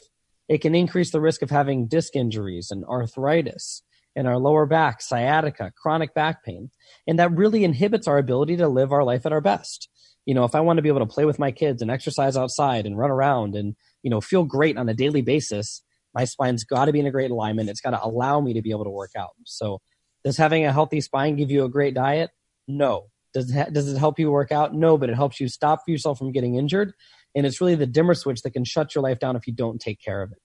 It 0.48 0.58
can 0.58 0.74
increase 0.74 1.10
the 1.10 1.20
risk 1.20 1.42
of 1.42 1.50
having 1.50 1.88
disc 1.88 2.16
injuries 2.16 2.70
and 2.70 2.84
arthritis 2.84 3.82
in 4.16 4.26
our 4.26 4.38
lower 4.38 4.66
back, 4.66 5.00
sciatica, 5.00 5.72
chronic 5.80 6.14
back 6.14 6.44
pain. 6.44 6.70
And 7.06 7.18
that 7.18 7.32
really 7.32 7.64
inhibits 7.64 8.08
our 8.08 8.18
ability 8.18 8.56
to 8.56 8.68
live 8.68 8.92
our 8.92 9.04
life 9.04 9.26
at 9.26 9.32
our 9.32 9.40
best. 9.40 9.88
You 10.28 10.34
know, 10.34 10.44
if 10.44 10.54
I 10.54 10.60
want 10.60 10.76
to 10.76 10.82
be 10.82 10.90
able 10.90 11.00
to 11.00 11.06
play 11.06 11.24
with 11.24 11.38
my 11.38 11.50
kids 11.50 11.80
and 11.80 11.90
exercise 11.90 12.36
outside 12.36 12.84
and 12.84 12.98
run 12.98 13.10
around 13.10 13.54
and, 13.54 13.74
you 14.02 14.10
know, 14.10 14.20
feel 14.20 14.44
great 14.44 14.76
on 14.76 14.86
a 14.86 14.92
daily 14.92 15.22
basis, 15.22 15.82
my 16.14 16.26
spine's 16.26 16.64
got 16.64 16.84
to 16.84 16.92
be 16.92 17.00
in 17.00 17.06
a 17.06 17.10
great 17.10 17.30
alignment. 17.30 17.70
It's 17.70 17.80
got 17.80 17.92
to 17.92 18.04
allow 18.04 18.38
me 18.38 18.52
to 18.52 18.60
be 18.60 18.70
able 18.70 18.84
to 18.84 18.90
work 18.90 19.12
out. 19.16 19.30
So, 19.46 19.80
does 20.24 20.36
having 20.36 20.66
a 20.66 20.72
healthy 20.72 21.00
spine 21.00 21.36
give 21.36 21.50
you 21.50 21.64
a 21.64 21.70
great 21.70 21.94
diet? 21.94 22.28
No. 22.66 23.06
Does 23.32 23.50
it, 23.50 23.72
does 23.72 23.90
it 23.90 23.96
help 23.96 24.18
you 24.18 24.30
work 24.30 24.52
out? 24.52 24.74
No, 24.74 24.98
but 24.98 25.08
it 25.08 25.16
helps 25.16 25.40
you 25.40 25.48
stop 25.48 25.80
yourself 25.86 26.18
from 26.18 26.30
getting 26.30 26.56
injured. 26.56 26.92
And 27.34 27.46
it's 27.46 27.58
really 27.58 27.74
the 27.74 27.86
dimmer 27.86 28.12
switch 28.12 28.42
that 28.42 28.50
can 28.50 28.64
shut 28.64 28.94
your 28.94 29.02
life 29.02 29.20
down 29.20 29.34
if 29.34 29.46
you 29.46 29.54
don't 29.54 29.80
take 29.80 29.98
care 29.98 30.20
of 30.20 30.30
it. 30.32 30.38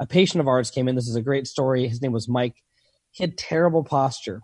A 0.00 0.06
patient 0.06 0.40
of 0.40 0.48
ours 0.48 0.70
came 0.70 0.88
in. 0.88 0.94
This 0.94 1.08
is 1.08 1.16
a 1.16 1.22
great 1.22 1.46
story. 1.46 1.86
His 1.86 2.00
name 2.00 2.12
was 2.12 2.28
Mike. 2.30 2.56
He 3.10 3.24
had 3.24 3.36
terrible 3.36 3.84
posture 3.84 4.40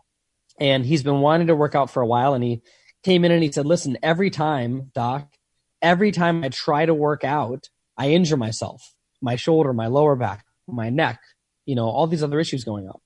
and 0.60 0.84
he's 0.84 1.02
been 1.02 1.20
wanting 1.20 1.46
to 1.46 1.56
work 1.56 1.74
out 1.74 1.90
for 1.90 2.02
a 2.02 2.06
while. 2.06 2.34
And 2.34 2.44
he 2.44 2.60
came 3.04 3.24
in 3.24 3.32
and 3.32 3.42
he 3.42 3.52
said, 3.52 3.66
Listen, 3.66 3.98
every 4.02 4.30
time, 4.30 4.90
doc, 4.94 5.28
every 5.80 6.10
time 6.10 6.42
I 6.42 6.48
try 6.48 6.86
to 6.86 6.94
work 6.94 7.22
out, 7.24 7.68
I 7.96 8.10
injure 8.10 8.36
myself, 8.36 8.94
my 9.20 9.36
shoulder, 9.36 9.72
my 9.72 9.86
lower 9.86 10.16
back, 10.16 10.46
my 10.66 10.90
neck, 10.90 11.20
you 11.66 11.74
know, 11.74 11.86
all 11.86 12.06
these 12.06 12.22
other 12.22 12.40
issues 12.40 12.64
going 12.64 12.88
on. 12.88 12.98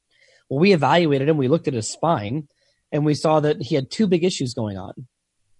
Well, 0.49 0.61
we 0.61 0.73
evaluated 0.73 1.29
him. 1.29 1.37
We 1.37 1.49
looked 1.49 1.69
at 1.69 1.75
his 1.75 1.91
spine 1.91 2.49
and 2.91 3.05
we 3.05 3.15
saw 3.15 3.41
that 3.41 3.63
he 3.63 3.75
had 3.75 3.91
two 3.91 4.07
big 4.07 4.25
issues 4.25 4.55
going 4.55 4.79
on. 4.79 5.07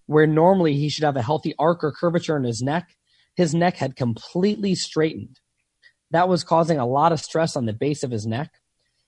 Where 0.07 0.27
normally 0.27 0.75
he 0.75 0.89
should 0.89 1.05
have 1.05 1.17
a 1.17 1.23
healthy 1.23 1.55
arc 1.59 1.85
or 1.85 1.93
curvature 1.93 2.37
in 2.37 2.45
his 2.45 2.63
neck, 2.63 2.97
his 3.37 3.55
neck 3.55 3.77
had 3.77 3.95
completely 3.95 4.75
straightened. 4.75 5.39
That 6.11 6.29
was 6.29 6.45
causing 6.45 6.79
a 6.79 6.87
lot 6.87 7.13
of 7.13 7.21
stress 7.21 7.55
on 7.57 7.67
the 7.67 7.75
base 7.75 8.03
of 8.03 8.11
his 8.11 8.27
neck. 8.27 8.51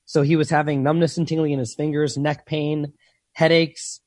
So 0.05 0.23
he 0.23 0.37
was 0.37 0.51
having 0.51 0.83
numbness 0.83 1.17
and 1.17 1.27
tingling 1.27 1.53
in 1.53 1.59
his 1.59 1.75
fingers, 1.75 2.19
neck 2.19 2.45
pain, 2.45 2.93
headaches. 3.33 4.01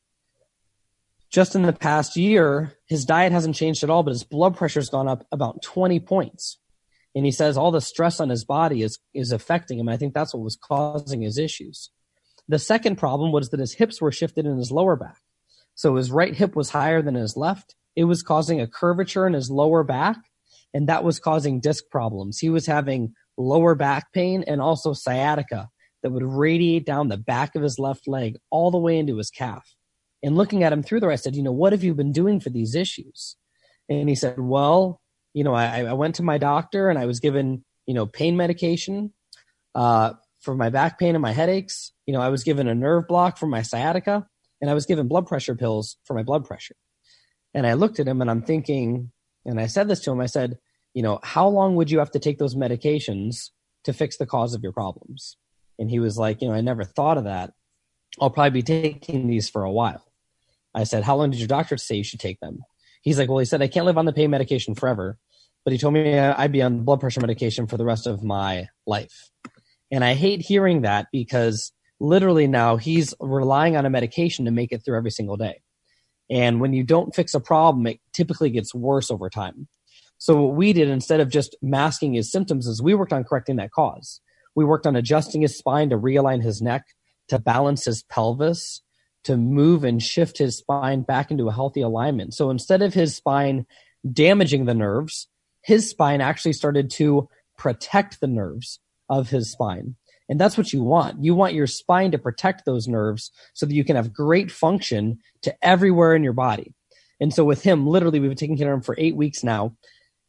Just 1.33 1.55
in 1.55 1.63
the 1.63 1.73
past 1.73 2.15
year, 2.15 2.77
his 2.85 3.05
diet 3.05 3.31
hasn't 3.31 3.55
changed 3.55 3.83
at 3.83 3.89
all, 3.89 4.03
but 4.03 4.11
his 4.11 4.23
blood 4.23 4.55
pressure's 4.55 4.89
gone 4.89 5.07
up 5.07 5.25
about 5.31 5.63
20 5.63 5.99
points 5.99 6.59
and 7.15 7.25
he 7.25 7.31
says 7.31 7.57
all 7.57 7.71
the 7.71 7.81
stress 7.81 8.19
on 8.19 8.29
his 8.29 8.43
body 8.43 8.81
is 8.81 8.99
is 9.13 9.31
affecting 9.31 9.79
him. 9.79 9.89
I 9.89 9.97
think 9.97 10.13
that's 10.13 10.33
what 10.33 10.43
was 10.43 10.55
causing 10.55 11.21
his 11.21 11.37
issues. 11.37 11.89
The 12.47 12.59
second 12.59 12.97
problem 12.97 13.31
was 13.31 13.49
that 13.49 13.59
his 13.59 13.73
hips 13.73 14.01
were 14.01 14.11
shifted 14.11 14.45
in 14.45 14.57
his 14.57 14.71
lower 14.71 14.95
back. 14.95 15.19
So 15.75 15.95
his 15.95 16.11
right 16.11 16.35
hip 16.35 16.55
was 16.55 16.69
higher 16.69 17.01
than 17.01 17.15
his 17.15 17.37
left. 17.37 17.75
It 17.95 18.03
was 18.05 18.23
causing 18.23 18.59
a 18.59 18.67
curvature 18.67 19.27
in 19.27 19.33
his 19.33 19.49
lower 19.49 19.83
back, 19.83 20.17
and 20.73 20.89
that 20.89 21.03
was 21.03 21.19
causing 21.19 21.59
disc 21.59 21.85
problems. 21.91 22.39
He 22.39 22.49
was 22.49 22.65
having 22.65 23.13
lower 23.37 23.75
back 23.75 24.11
pain 24.11 24.43
and 24.45 24.61
also 24.61 24.93
sciatica 24.93 25.69
that 26.01 26.11
would 26.11 26.23
radiate 26.23 26.85
down 26.85 27.07
the 27.07 27.17
back 27.17 27.55
of 27.55 27.63
his 27.63 27.79
left 27.79 28.07
leg 28.07 28.37
all 28.49 28.71
the 28.71 28.77
way 28.77 28.97
into 28.97 29.17
his 29.17 29.29
calf. 29.29 29.73
And 30.23 30.37
looking 30.37 30.63
at 30.63 30.71
him 30.71 30.81
through 30.81 31.01
there, 31.01 31.11
I 31.11 31.15
said, 31.15 31.35
You 31.35 31.43
know, 31.43 31.51
what 31.51 31.73
have 31.73 31.83
you 31.83 31.93
been 31.93 32.13
doing 32.13 32.39
for 32.39 32.49
these 32.49 32.75
issues? 32.75 33.35
And 33.89 34.07
he 34.07 34.15
said, 34.15 34.39
Well, 34.39 35.01
you 35.33 35.43
know, 35.43 35.53
I, 35.53 35.83
I 35.83 35.93
went 35.93 36.15
to 36.15 36.23
my 36.23 36.37
doctor 36.37 36.89
and 36.89 36.97
I 36.97 37.05
was 37.05 37.19
given, 37.19 37.65
you 37.85 37.93
know, 37.93 38.05
pain 38.05 38.37
medication 38.37 39.11
uh, 39.75 40.13
for 40.41 40.55
my 40.55 40.69
back 40.69 40.97
pain 40.97 41.15
and 41.15 41.21
my 41.21 41.31
headaches. 41.31 41.91
You 42.05 42.13
know, 42.13 42.21
I 42.21 42.29
was 42.29 42.43
given 42.43 42.67
a 42.67 42.75
nerve 42.75 43.07
block 43.07 43.37
for 43.37 43.47
my 43.47 43.61
sciatica 43.61 44.25
and 44.61 44.69
I 44.69 44.73
was 44.73 44.85
given 44.85 45.07
blood 45.07 45.27
pressure 45.27 45.55
pills 45.55 45.97
for 46.05 46.13
my 46.13 46.23
blood 46.23 46.45
pressure. 46.45 46.75
And 47.53 47.67
I 47.67 47.73
looked 47.73 47.99
at 47.99 48.07
him 48.07 48.21
and 48.21 48.31
I'm 48.31 48.41
thinking, 48.41 49.11
and 49.45 49.59
I 49.59 49.67
said 49.67 49.87
this 49.87 49.99
to 50.01 50.11
him, 50.11 50.21
I 50.21 50.27
said, 50.27 50.57
you 50.93 51.03
know, 51.03 51.19
how 51.23 51.47
long 51.47 51.75
would 51.75 51.91
you 51.91 51.99
have 51.99 52.11
to 52.11 52.19
take 52.19 52.37
those 52.37 52.55
medications 52.55 53.49
to 53.83 53.93
fix 53.93 54.17
the 54.17 54.25
cause 54.25 54.53
of 54.53 54.63
your 54.63 54.71
problems? 54.71 55.37
And 55.79 55.89
he 55.89 55.99
was 55.99 56.17
like, 56.17 56.41
you 56.41 56.47
know, 56.47 56.53
I 56.53 56.61
never 56.61 56.83
thought 56.83 57.17
of 57.17 57.25
that. 57.25 57.51
I'll 58.21 58.29
probably 58.29 58.61
be 58.61 58.63
taking 58.63 59.27
these 59.27 59.49
for 59.49 59.63
a 59.63 59.71
while. 59.71 60.03
I 60.73 60.83
said, 60.83 61.03
how 61.03 61.15
long 61.15 61.31
did 61.31 61.39
your 61.39 61.47
doctor 61.47 61.77
say 61.77 61.95
you 61.95 62.03
should 62.03 62.19
take 62.19 62.39
them? 62.39 62.59
He's 63.01 63.19
like, 63.19 63.29
well, 63.29 63.39
he 63.39 63.45
said, 63.45 63.61
I 63.61 63.67
can't 63.67 63.85
live 63.85 63.97
on 63.97 64.05
the 64.05 64.13
pain 64.13 64.29
medication 64.29 64.75
forever, 64.75 65.17
but 65.65 65.73
he 65.73 65.77
told 65.77 65.93
me 65.93 66.17
I'd 66.17 66.51
be 66.51 66.61
on 66.61 66.83
blood 66.83 66.99
pressure 66.99 67.21
medication 67.21 67.67
for 67.67 67.77
the 67.77 67.85
rest 67.85 68.07
of 68.07 68.23
my 68.23 68.67
life. 68.87 69.29
And 69.91 70.03
I 70.03 70.13
hate 70.13 70.41
hearing 70.41 70.81
that 70.81 71.07
because 71.11 71.71
literally 71.99 72.47
now 72.47 72.77
he's 72.77 73.13
relying 73.19 73.77
on 73.77 73.85
a 73.85 73.89
medication 73.89 74.45
to 74.45 74.51
make 74.51 74.71
it 74.71 74.83
through 74.83 74.97
every 74.97 75.11
single 75.11 75.37
day. 75.37 75.61
And 76.29 76.61
when 76.61 76.73
you 76.73 76.83
don't 76.83 77.13
fix 77.13 77.33
a 77.33 77.39
problem, 77.39 77.85
it 77.87 77.99
typically 78.13 78.49
gets 78.49 78.73
worse 78.73 79.11
over 79.11 79.29
time. 79.29 79.67
So 80.17 80.41
what 80.41 80.55
we 80.55 80.73
did 80.73 80.87
instead 80.87 81.19
of 81.19 81.29
just 81.29 81.55
masking 81.61 82.13
his 82.13 82.31
symptoms 82.31 82.65
is 82.65 82.81
we 82.81 82.95
worked 82.95 83.13
on 83.13 83.25
correcting 83.25 83.57
that 83.57 83.71
cause. 83.71 84.21
We 84.55 84.65
worked 84.65 84.87
on 84.87 84.95
adjusting 84.95 85.41
his 85.41 85.57
spine 85.57 85.89
to 85.89 85.97
realign 85.97 86.41
his 86.41 86.61
neck, 86.61 86.85
to 87.27 87.39
balance 87.39 87.85
his 87.85 88.03
pelvis, 88.03 88.81
to 89.23 89.37
move 89.37 89.83
and 89.83 90.01
shift 90.01 90.37
his 90.37 90.57
spine 90.57 91.01
back 91.01 91.31
into 91.31 91.47
a 91.47 91.53
healthy 91.53 91.81
alignment. 91.81 92.33
So 92.33 92.49
instead 92.49 92.81
of 92.81 92.93
his 92.93 93.15
spine 93.15 93.65
damaging 94.11 94.65
the 94.65 94.73
nerves, 94.73 95.27
his 95.61 95.89
spine 95.89 96.21
actually 96.21 96.53
started 96.53 96.89
to 96.91 97.29
protect 97.57 98.19
the 98.19 98.27
nerves 98.27 98.79
of 99.09 99.29
his 99.29 99.51
spine. 99.51 99.95
And 100.29 100.39
that's 100.39 100.57
what 100.57 100.73
you 100.73 100.83
want. 100.83 101.23
You 101.23 101.35
want 101.35 101.53
your 101.53 101.67
spine 101.67 102.11
to 102.11 102.17
protect 102.17 102.65
those 102.65 102.87
nerves 102.87 103.31
so 103.53 103.65
that 103.65 103.73
you 103.73 103.83
can 103.83 103.95
have 103.95 104.13
great 104.13 104.51
function 104.51 105.19
to 105.41 105.55
everywhere 105.61 106.15
in 106.15 106.23
your 106.23 106.33
body. 106.33 106.73
And 107.19 107.33
so 107.33 107.43
with 107.43 107.63
him, 107.63 107.87
literally, 107.87 108.19
we've 108.19 108.29
been 108.29 108.37
taking 108.37 108.57
care 108.57 108.71
of 108.71 108.77
him 108.77 108.83
for 108.83 108.95
eight 108.97 109.15
weeks 109.15 109.43
now. 109.43 109.75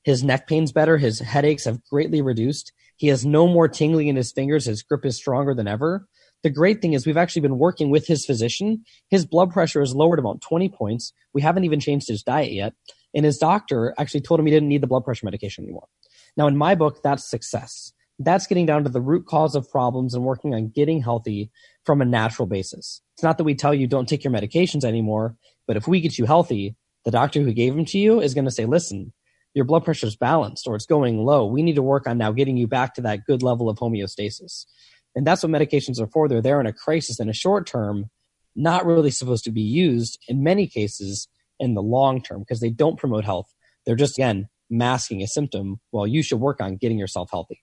His 0.02 0.22
neck 0.22 0.46
pain's 0.46 0.72
better. 0.72 0.98
His 0.98 1.20
headaches 1.20 1.64
have 1.64 1.84
greatly 1.84 2.22
reduced. 2.22 2.72
He 2.96 3.08
has 3.08 3.24
no 3.24 3.48
more 3.48 3.68
tingling 3.68 4.08
in 4.08 4.16
his 4.16 4.32
fingers. 4.32 4.66
His 4.66 4.82
grip 4.82 5.04
is 5.04 5.16
stronger 5.16 5.54
than 5.54 5.66
ever 5.66 6.06
the 6.44 6.50
great 6.50 6.82
thing 6.82 6.92
is 6.92 7.06
we've 7.06 7.16
actually 7.16 7.40
been 7.40 7.58
working 7.58 7.88
with 7.88 8.06
his 8.06 8.26
physician. 8.26 8.84
His 9.08 9.24
blood 9.24 9.50
pressure 9.50 9.80
is 9.80 9.94
lowered 9.94 10.18
about 10.18 10.42
20 10.42 10.68
points. 10.68 11.12
We 11.32 11.40
haven't 11.40 11.64
even 11.64 11.80
changed 11.80 12.06
his 12.06 12.22
diet 12.22 12.52
yet. 12.52 12.74
And 13.14 13.24
his 13.24 13.38
doctor 13.38 13.94
actually 13.98 14.20
told 14.20 14.38
him 14.38 14.46
he 14.46 14.52
didn't 14.52 14.68
need 14.68 14.82
the 14.82 14.86
blood 14.86 15.04
pressure 15.04 15.24
medication 15.24 15.64
anymore. 15.64 15.88
Now, 16.36 16.46
in 16.46 16.56
my 16.56 16.74
book, 16.74 17.02
that's 17.02 17.28
success. 17.28 17.94
That's 18.18 18.46
getting 18.46 18.66
down 18.66 18.84
to 18.84 18.90
the 18.90 19.00
root 19.00 19.24
cause 19.24 19.56
of 19.56 19.70
problems 19.70 20.14
and 20.14 20.22
working 20.22 20.54
on 20.54 20.68
getting 20.68 21.00
healthy 21.00 21.50
from 21.86 22.02
a 22.02 22.04
natural 22.04 22.46
basis. 22.46 23.00
It's 23.14 23.22
not 23.22 23.38
that 23.38 23.44
we 23.44 23.54
tell 23.54 23.72
you 23.72 23.86
don't 23.86 24.08
take 24.08 24.22
your 24.22 24.32
medications 24.32 24.84
anymore, 24.84 25.36
but 25.66 25.78
if 25.78 25.88
we 25.88 26.00
get 26.00 26.18
you 26.18 26.26
healthy, 26.26 26.76
the 27.06 27.10
doctor 27.10 27.40
who 27.40 27.54
gave 27.54 27.74
them 27.74 27.86
to 27.86 27.98
you 27.98 28.20
is 28.20 28.34
going 28.34 28.44
to 28.44 28.50
say, 28.50 28.66
listen, 28.66 29.14
your 29.54 29.64
blood 29.64 29.84
pressure 29.84 30.06
is 30.06 30.16
balanced 30.16 30.66
or 30.66 30.74
it's 30.74 30.86
going 30.86 31.24
low. 31.24 31.46
We 31.46 31.62
need 31.62 31.76
to 31.76 31.82
work 31.82 32.06
on 32.06 32.18
now 32.18 32.32
getting 32.32 32.56
you 32.56 32.66
back 32.66 32.94
to 32.94 33.00
that 33.02 33.24
good 33.24 33.42
level 33.42 33.70
of 33.70 33.78
homeostasis. 33.78 34.66
And 35.14 35.26
that's 35.26 35.42
what 35.42 35.52
medications 35.52 36.00
are 36.00 36.06
for. 36.06 36.28
They're 36.28 36.42
there 36.42 36.60
in 36.60 36.66
a 36.66 36.72
crisis 36.72 37.20
in 37.20 37.28
a 37.28 37.34
short 37.34 37.66
term, 37.66 38.10
not 38.56 38.86
really 38.86 39.10
supposed 39.10 39.44
to 39.44 39.52
be 39.52 39.62
used 39.62 40.18
in 40.28 40.42
many 40.42 40.66
cases 40.66 41.28
in 41.60 41.74
the 41.74 41.82
long 41.82 42.22
term 42.22 42.40
because 42.40 42.60
they 42.60 42.70
don't 42.70 42.98
promote 42.98 43.24
health. 43.24 43.52
They're 43.86 43.96
just, 43.96 44.18
again, 44.18 44.48
masking 44.70 45.22
a 45.22 45.26
symptom. 45.26 45.80
Well, 45.92 46.06
you 46.06 46.22
should 46.22 46.40
work 46.40 46.60
on 46.60 46.76
getting 46.76 46.98
yourself 46.98 47.30
healthy. 47.30 47.62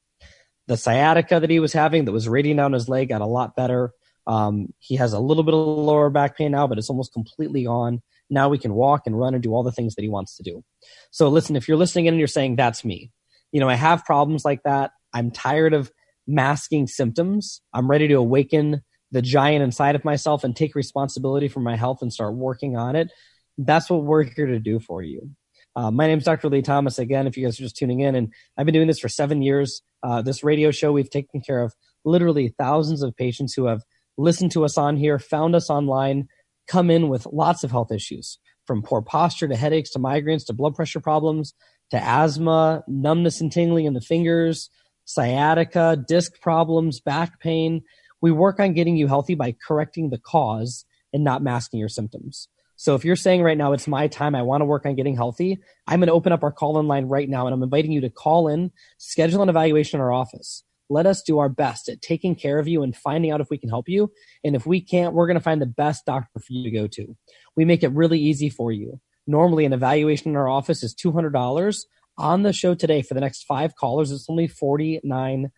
The 0.67 0.77
sciatica 0.77 1.39
that 1.39 1.49
he 1.49 1.59
was 1.59 1.73
having 1.73 2.05
that 2.05 2.11
was 2.11 2.29
radiating 2.29 2.57
down 2.57 2.73
his 2.73 2.87
leg 2.87 3.09
got 3.09 3.21
a 3.21 3.25
lot 3.25 3.55
better. 3.55 3.91
Um, 4.27 4.73
he 4.79 4.95
has 4.95 5.13
a 5.13 5.19
little 5.19 5.43
bit 5.43 5.53
of 5.53 5.59
lower 5.59 6.09
back 6.09 6.37
pain 6.37 6.51
now, 6.51 6.67
but 6.67 6.77
it's 6.77 6.89
almost 6.89 7.11
completely 7.11 7.65
gone. 7.65 8.01
Now 8.29 8.47
we 8.47 8.59
can 8.59 8.73
walk 8.73 9.01
and 9.05 9.17
run 9.19 9.33
and 9.33 9.43
do 9.43 9.53
all 9.53 9.63
the 9.63 9.71
things 9.71 9.95
that 9.95 10.03
he 10.03 10.09
wants 10.09 10.37
to 10.37 10.43
do. 10.43 10.63
So 11.09 11.27
listen, 11.27 11.55
if 11.55 11.67
you're 11.67 11.77
listening 11.77 12.05
in 12.05 12.13
and 12.13 12.19
you're 12.19 12.27
saying, 12.27 12.55
that's 12.55 12.85
me, 12.85 13.11
you 13.51 13.59
know, 13.59 13.67
I 13.67 13.75
have 13.75 14.05
problems 14.05 14.45
like 14.45 14.63
that. 14.63 14.91
I'm 15.13 15.31
tired 15.31 15.73
of 15.73 15.91
masking 16.27 16.87
symptoms. 16.87 17.61
I'm 17.73 17.89
ready 17.89 18.07
to 18.09 18.15
awaken 18.15 18.81
the 19.11 19.21
giant 19.21 19.63
inside 19.63 19.95
of 19.95 20.05
myself 20.05 20.43
and 20.43 20.55
take 20.55 20.75
responsibility 20.75 21.47
for 21.47 21.59
my 21.59 21.75
health 21.75 21.99
and 22.01 22.11
start 22.11 22.35
working 22.35 22.77
on 22.77 22.95
it. 22.95 23.11
That's 23.57 23.89
what 23.89 24.03
we're 24.03 24.23
here 24.23 24.47
to 24.47 24.59
do 24.59 24.79
for 24.79 25.01
you. 25.01 25.31
Uh, 25.75 25.91
my 25.91 26.07
name 26.07 26.17
is 26.17 26.25
Dr. 26.25 26.49
Lee 26.49 26.61
Thomas. 26.61 26.99
Again, 26.99 27.27
if 27.27 27.37
you 27.37 27.45
guys 27.45 27.59
are 27.59 27.63
just 27.63 27.77
tuning 27.77 28.01
in, 28.01 28.15
and 28.15 28.33
I've 28.57 28.65
been 28.65 28.73
doing 28.73 28.87
this 28.87 28.99
for 28.99 29.09
seven 29.09 29.41
years. 29.41 29.81
Uh, 30.03 30.21
this 30.21 30.43
radio 30.43 30.71
show, 30.71 30.91
we've 30.91 31.09
taken 31.09 31.41
care 31.41 31.61
of 31.61 31.73
literally 32.03 32.53
thousands 32.57 33.03
of 33.03 33.15
patients 33.15 33.53
who 33.53 33.65
have 33.65 33.81
listened 34.17 34.51
to 34.51 34.65
us 34.65 34.77
on 34.77 34.97
here, 34.97 35.19
found 35.19 35.55
us 35.55 35.69
online, 35.69 36.27
come 36.67 36.89
in 36.89 37.09
with 37.09 37.25
lots 37.27 37.63
of 37.63 37.71
health 37.71 37.91
issues 37.91 38.39
from 38.65 38.81
poor 38.81 39.01
posture 39.01 39.47
to 39.47 39.55
headaches 39.55 39.91
to 39.91 39.99
migraines 39.99 40.45
to 40.45 40.53
blood 40.53 40.75
pressure 40.75 40.99
problems 40.99 41.53
to 41.91 42.01
asthma, 42.01 42.83
numbness 42.87 43.41
and 43.41 43.51
tingling 43.51 43.85
in 43.85 43.93
the 43.93 44.01
fingers, 44.01 44.69
sciatica, 45.05 46.03
disc 46.07 46.39
problems, 46.41 46.99
back 46.99 47.39
pain. 47.39 47.83
We 48.21 48.31
work 48.31 48.59
on 48.59 48.73
getting 48.73 48.97
you 48.97 49.07
healthy 49.07 49.35
by 49.35 49.55
correcting 49.67 50.09
the 50.09 50.17
cause 50.17 50.85
and 51.13 51.23
not 51.23 51.43
masking 51.43 51.79
your 51.79 51.89
symptoms. 51.89 52.47
So 52.75 52.95
if 52.95 53.05
you're 53.05 53.15
saying 53.15 53.43
right 53.43 53.57
now, 53.57 53.73
it's 53.73 53.87
my 53.87 54.07
time, 54.07 54.33
I 54.33 54.41
want 54.41 54.61
to 54.61 54.65
work 54.65 54.87
on 54.87 54.95
getting 54.95 55.15
healthy, 55.15 55.59
I'm 55.85 55.99
going 55.99 56.07
to 56.07 56.13
open 56.13 56.31
up 56.31 56.43
our 56.43 56.51
call 56.51 56.79
in 56.79 56.87
line 56.87 57.05
right 57.05 57.29
now 57.29 57.45
and 57.45 57.53
I'm 57.53 57.61
inviting 57.61 57.91
you 57.91 58.01
to 58.01 58.09
call 58.09 58.47
in, 58.47 58.71
schedule 58.97 59.43
an 59.43 59.49
evaluation 59.49 59.97
in 59.97 60.01
our 60.01 60.11
office. 60.11 60.63
Let 60.89 61.05
us 61.05 61.21
do 61.21 61.37
our 61.39 61.47
best 61.47 61.89
at 61.89 62.01
taking 62.01 62.35
care 62.35 62.59
of 62.59 62.67
you 62.67 62.81
and 62.83 62.95
finding 62.95 63.31
out 63.31 63.39
if 63.39 63.49
we 63.49 63.57
can 63.57 63.69
help 63.69 63.87
you. 63.87 64.11
And 64.43 64.55
if 64.55 64.65
we 64.65 64.81
can't, 64.81 65.13
we're 65.13 65.27
going 65.27 65.37
to 65.37 65.43
find 65.43 65.61
the 65.61 65.67
best 65.67 66.05
doctor 66.05 66.39
for 66.39 66.51
you 66.53 66.63
to 66.63 66.71
go 66.71 66.87
to. 66.87 67.15
We 67.55 67.65
make 67.65 67.83
it 67.83 67.91
really 67.93 68.19
easy 68.19 68.49
for 68.49 68.71
you. 68.71 68.99
Normally, 69.27 69.65
an 69.65 69.73
evaluation 69.73 70.31
in 70.31 70.35
our 70.35 70.49
office 70.49 70.83
is 70.83 70.95
$200. 70.95 71.85
On 72.17 72.43
the 72.43 72.53
show 72.53 72.75
today, 72.75 73.01
for 73.01 73.13
the 73.13 73.21
next 73.21 73.43
five 73.43 73.75
callers, 73.75 74.11
it's 74.11 74.29
only 74.29 74.47
$49. 74.47 75.49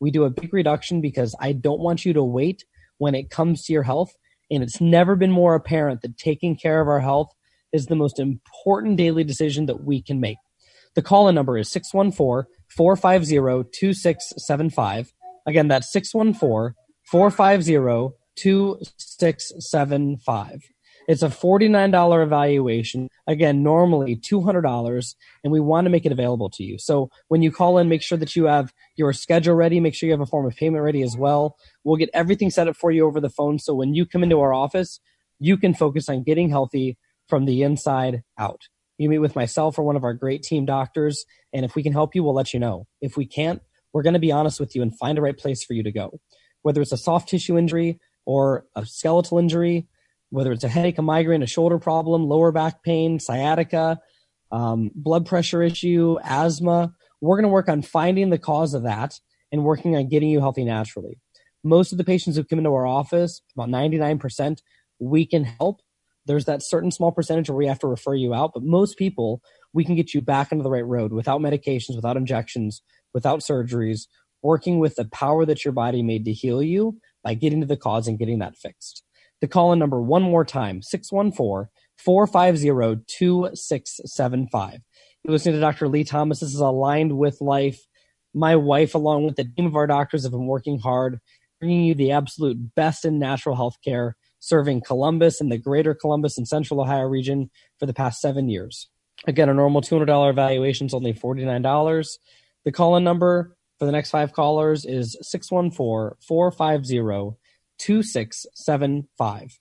We 0.00 0.10
do 0.10 0.24
a 0.24 0.30
big 0.30 0.52
reduction 0.52 1.00
because 1.00 1.34
I 1.40 1.52
don't 1.52 1.80
want 1.80 2.04
you 2.04 2.12
to 2.14 2.22
wait 2.22 2.64
when 2.98 3.14
it 3.14 3.30
comes 3.30 3.64
to 3.64 3.72
your 3.72 3.84
health. 3.84 4.14
And 4.50 4.62
it's 4.62 4.80
never 4.80 5.16
been 5.16 5.32
more 5.32 5.54
apparent 5.54 6.02
that 6.02 6.16
taking 6.16 6.56
care 6.56 6.80
of 6.80 6.88
our 6.88 7.00
health 7.00 7.32
is 7.72 7.86
the 7.86 7.96
most 7.96 8.18
important 8.18 8.96
daily 8.96 9.24
decision 9.24 9.66
that 9.66 9.84
we 9.84 10.02
can 10.02 10.20
make. 10.20 10.38
The 10.94 11.02
call 11.02 11.28
in 11.28 11.34
number 11.34 11.58
is 11.58 11.70
614 11.70 12.50
450 12.68 13.68
2675. 13.72 15.12
Again, 15.46 15.68
that's 15.68 15.92
614 15.92 16.74
450 17.10 18.16
2675. 18.36 20.75
It's 21.08 21.22
a 21.22 21.28
$49 21.28 22.22
evaluation. 22.22 23.08
Again, 23.26 23.62
normally 23.62 24.16
$200, 24.16 25.14
and 25.44 25.52
we 25.52 25.60
want 25.60 25.84
to 25.86 25.90
make 25.90 26.04
it 26.04 26.12
available 26.12 26.50
to 26.50 26.64
you. 26.64 26.78
So 26.78 27.10
when 27.28 27.42
you 27.42 27.52
call 27.52 27.78
in, 27.78 27.88
make 27.88 28.02
sure 28.02 28.18
that 28.18 28.34
you 28.34 28.44
have 28.44 28.72
your 28.96 29.12
schedule 29.12 29.54
ready. 29.54 29.78
Make 29.80 29.94
sure 29.94 30.06
you 30.06 30.12
have 30.12 30.20
a 30.20 30.26
form 30.26 30.46
of 30.46 30.56
payment 30.56 30.82
ready 30.82 31.02
as 31.02 31.16
well. 31.16 31.56
We'll 31.84 31.96
get 31.96 32.10
everything 32.12 32.50
set 32.50 32.68
up 32.68 32.76
for 32.76 32.90
you 32.90 33.06
over 33.06 33.20
the 33.20 33.30
phone. 33.30 33.58
So 33.58 33.74
when 33.74 33.94
you 33.94 34.04
come 34.06 34.22
into 34.22 34.40
our 34.40 34.52
office, 34.52 35.00
you 35.38 35.56
can 35.56 35.74
focus 35.74 36.08
on 36.08 36.24
getting 36.24 36.48
healthy 36.48 36.98
from 37.28 37.44
the 37.44 37.62
inside 37.62 38.22
out. 38.38 38.62
You 38.98 39.08
meet 39.08 39.18
with 39.18 39.36
myself 39.36 39.78
or 39.78 39.82
one 39.82 39.96
of 39.96 40.04
our 40.04 40.14
great 40.14 40.42
team 40.42 40.64
doctors, 40.64 41.24
and 41.52 41.64
if 41.64 41.74
we 41.74 41.82
can 41.82 41.92
help 41.92 42.14
you, 42.14 42.24
we'll 42.24 42.34
let 42.34 42.54
you 42.54 42.60
know. 42.60 42.86
If 43.00 43.16
we 43.16 43.26
can't, 43.26 43.60
we're 43.92 44.02
going 44.02 44.14
to 44.14 44.20
be 44.20 44.32
honest 44.32 44.58
with 44.58 44.74
you 44.74 44.82
and 44.82 44.96
find 44.96 45.18
a 45.18 45.22
right 45.22 45.36
place 45.36 45.62
for 45.62 45.74
you 45.74 45.82
to 45.82 45.92
go. 45.92 46.18
Whether 46.62 46.80
it's 46.80 46.92
a 46.92 46.96
soft 46.96 47.28
tissue 47.28 47.58
injury 47.58 48.00
or 48.24 48.64
a 48.74 48.86
skeletal 48.86 49.38
injury, 49.38 49.86
whether 50.36 50.52
it's 50.52 50.64
a 50.64 50.68
headache, 50.68 50.98
a 50.98 51.02
migraine, 51.02 51.42
a 51.42 51.46
shoulder 51.46 51.78
problem, 51.78 52.28
lower 52.28 52.52
back 52.52 52.82
pain, 52.82 53.18
sciatica, 53.18 53.98
um, 54.52 54.90
blood 54.94 55.24
pressure 55.24 55.62
issue, 55.62 56.18
asthma. 56.22 56.92
We're 57.22 57.36
going 57.36 57.44
to 57.44 57.48
work 57.48 57.70
on 57.70 57.80
finding 57.80 58.28
the 58.28 58.36
cause 58.36 58.74
of 58.74 58.82
that 58.82 59.18
and 59.50 59.64
working 59.64 59.96
on 59.96 60.10
getting 60.10 60.28
you 60.28 60.40
healthy 60.40 60.62
naturally. 60.62 61.18
Most 61.64 61.90
of 61.90 61.96
the 61.96 62.04
patients 62.04 62.36
who 62.36 62.44
come 62.44 62.58
into 62.58 62.74
our 62.74 62.86
office, 62.86 63.40
about 63.56 63.70
99%, 63.70 64.58
we 64.98 65.24
can 65.24 65.44
help. 65.44 65.80
There's 66.26 66.44
that 66.44 66.62
certain 66.62 66.90
small 66.90 67.12
percentage 67.12 67.48
where 67.48 67.56
we 67.56 67.66
have 67.66 67.78
to 67.78 67.86
refer 67.86 68.14
you 68.14 68.34
out, 68.34 68.50
but 68.52 68.62
most 68.62 68.98
people, 68.98 69.40
we 69.72 69.86
can 69.86 69.94
get 69.94 70.12
you 70.12 70.20
back 70.20 70.52
into 70.52 70.64
the 70.64 70.70
right 70.70 70.84
road 70.84 71.14
without 71.14 71.40
medications, 71.40 71.96
without 71.96 72.18
injections, 72.18 72.82
without 73.14 73.40
surgeries, 73.40 74.02
working 74.42 74.80
with 74.80 74.96
the 74.96 75.06
power 75.06 75.46
that 75.46 75.64
your 75.64 75.72
body 75.72 76.02
made 76.02 76.26
to 76.26 76.32
heal 76.34 76.62
you 76.62 76.98
by 77.24 77.32
getting 77.32 77.62
to 77.62 77.66
the 77.66 77.74
cause 77.74 78.06
and 78.06 78.18
getting 78.18 78.40
that 78.40 78.54
fixed 78.54 79.02
the 79.40 79.48
call 79.48 79.72
in 79.72 79.78
number 79.78 80.00
one 80.00 80.22
more 80.22 80.44
time 80.44 80.82
614 80.82 81.70
450 81.98 83.04
2675. 83.06 84.80
You're 85.24 85.32
listening 85.32 85.54
to 85.54 85.60
Dr. 85.60 85.88
Lee 85.88 86.04
Thomas. 86.04 86.40
This 86.40 86.54
is 86.54 86.60
aligned 86.60 87.16
with 87.16 87.40
life. 87.40 87.80
My 88.34 88.56
wife, 88.56 88.94
along 88.94 89.24
with 89.24 89.36
the 89.36 89.44
team 89.44 89.66
of 89.66 89.76
our 89.76 89.86
doctors, 89.86 90.22
have 90.22 90.32
been 90.32 90.46
working 90.46 90.78
hard, 90.78 91.20
bringing 91.58 91.84
you 91.84 91.94
the 91.94 92.12
absolute 92.12 92.74
best 92.74 93.04
in 93.04 93.18
natural 93.18 93.56
health 93.56 93.76
care, 93.82 94.16
serving 94.38 94.82
Columbus 94.82 95.40
and 95.40 95.50
the 95.50 95.58
greater 95.58 95.94
Columbus 95.94 96.38
and 96.38 96.46
central 96.46 96.80
Ohio 96.80 97.06
region 97.06 97.50
for 97.78 97.86
the 97.86 97.94
past 97.94 98.20
seven 98.20 98.48
years. 98.48 98.88
Again, 99.26 99.48
a 99.48 99.54
normal 99.54 99.80
$200 99.80 100.30
evaluation 100.30 100.86
is 100.86 100.94
only 100.94 101.14
$49. 101.14 102.18
The 102.64 102.72
call 102.72 102.96
in 102.96 103.04
number 103.04 103.56
for 103.78 103.86
the 103.86 103.92
next 103.92 104.10
five 104.10 104.32
callers 104.32 104.84
is 104.84 105.16
614 105.22 106.16
450 106.20 107.00
2675. 107.78 109.58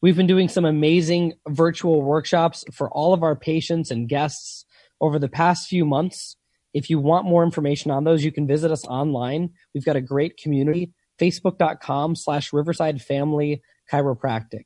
We've 0.00 0.16
been 0.16 0.26
doing 0.26 0.48
some 0.48 0.64
amazing 0.64 1.32
virtual 1.48 2.02
workshops 2.02 2.64
for 2.72 2.90
all 2.90 3.14
of 3.14 3.22
our 3.22 3.34
patients 3.34 3.90
and 3.90 4.08
guests 4.08 4.66
over 5.00 5.18
the 5.18 5.28
past 5.28 5.68
few 5.68 5.84
months. 5.84 6.36
If 6.74 6.90
you 6.90 6.98
want 6.98 7.26
more 7.26 7.42
information 7.42 7.90
on 7.90 8.04
those, 8.04 8.24
you 8.24 8.32
can 8.32 8.46
visit 8.46 8.70
us 8.70 8.84
online. 8.84 9.50
We've 9.72 9.84
got 9.84 9.96
a 9.96 10.02
great 10.02 10.36
community, 10.36 10.92
facebook.com 11.20 12.16
slash 12.16 12.52
Riverside 12.52 13.00
Family 13.00 13.62
Chiropractic. 13.90 14.64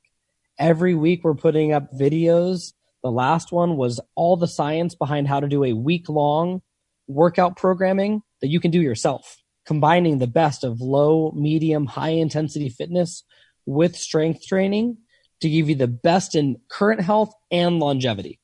Every 0.58 0.94
week 0.94 1.22
we're 1.22 1.34
putting 1.34 1.72
up 1.72 1.92
videos. 1.92 2.72
The 3.04 3.12
last 3.12 3.52
one 3.52 3.76
was 3.76 4.00
all 4.16 4.36
the 4.36 4.48
science 4.48 4.94
behind 4.94 5.28
how 5.28 5.38
to 5.40 5.48
do 5.48 5.62
a 5.62 5.72
week 5.72 6.08
long 6.08 6.62
workout 7.06 7.56
programming 7.56 8.22
that 8.40 8.48
you 8.48 8.60
can 8.60 8.70
do 8.70 8.80
yourself 8.80 9.36
combining 9.68 10.16
the 10.16 10.26
best 10.26 10.64
of 10.64 10.80
low, 10.80 11.30
medium, 11.36 11.84
high 11.84 12.08
intensity 12.08 12.70
fitness 12.70 13.22
with 13.66 13.94
strength 13.94 14.46
training 14.46 14.96
to 15.42 15.50
give 15.50 15.68
you 15.68 15.74
the 15.74 15.86
best 15.86 16.34
in 16.34 16.56
current 16.70 17.02
health 17.02 17.34
and 17.50 17.78
longevity. 17.78 18.40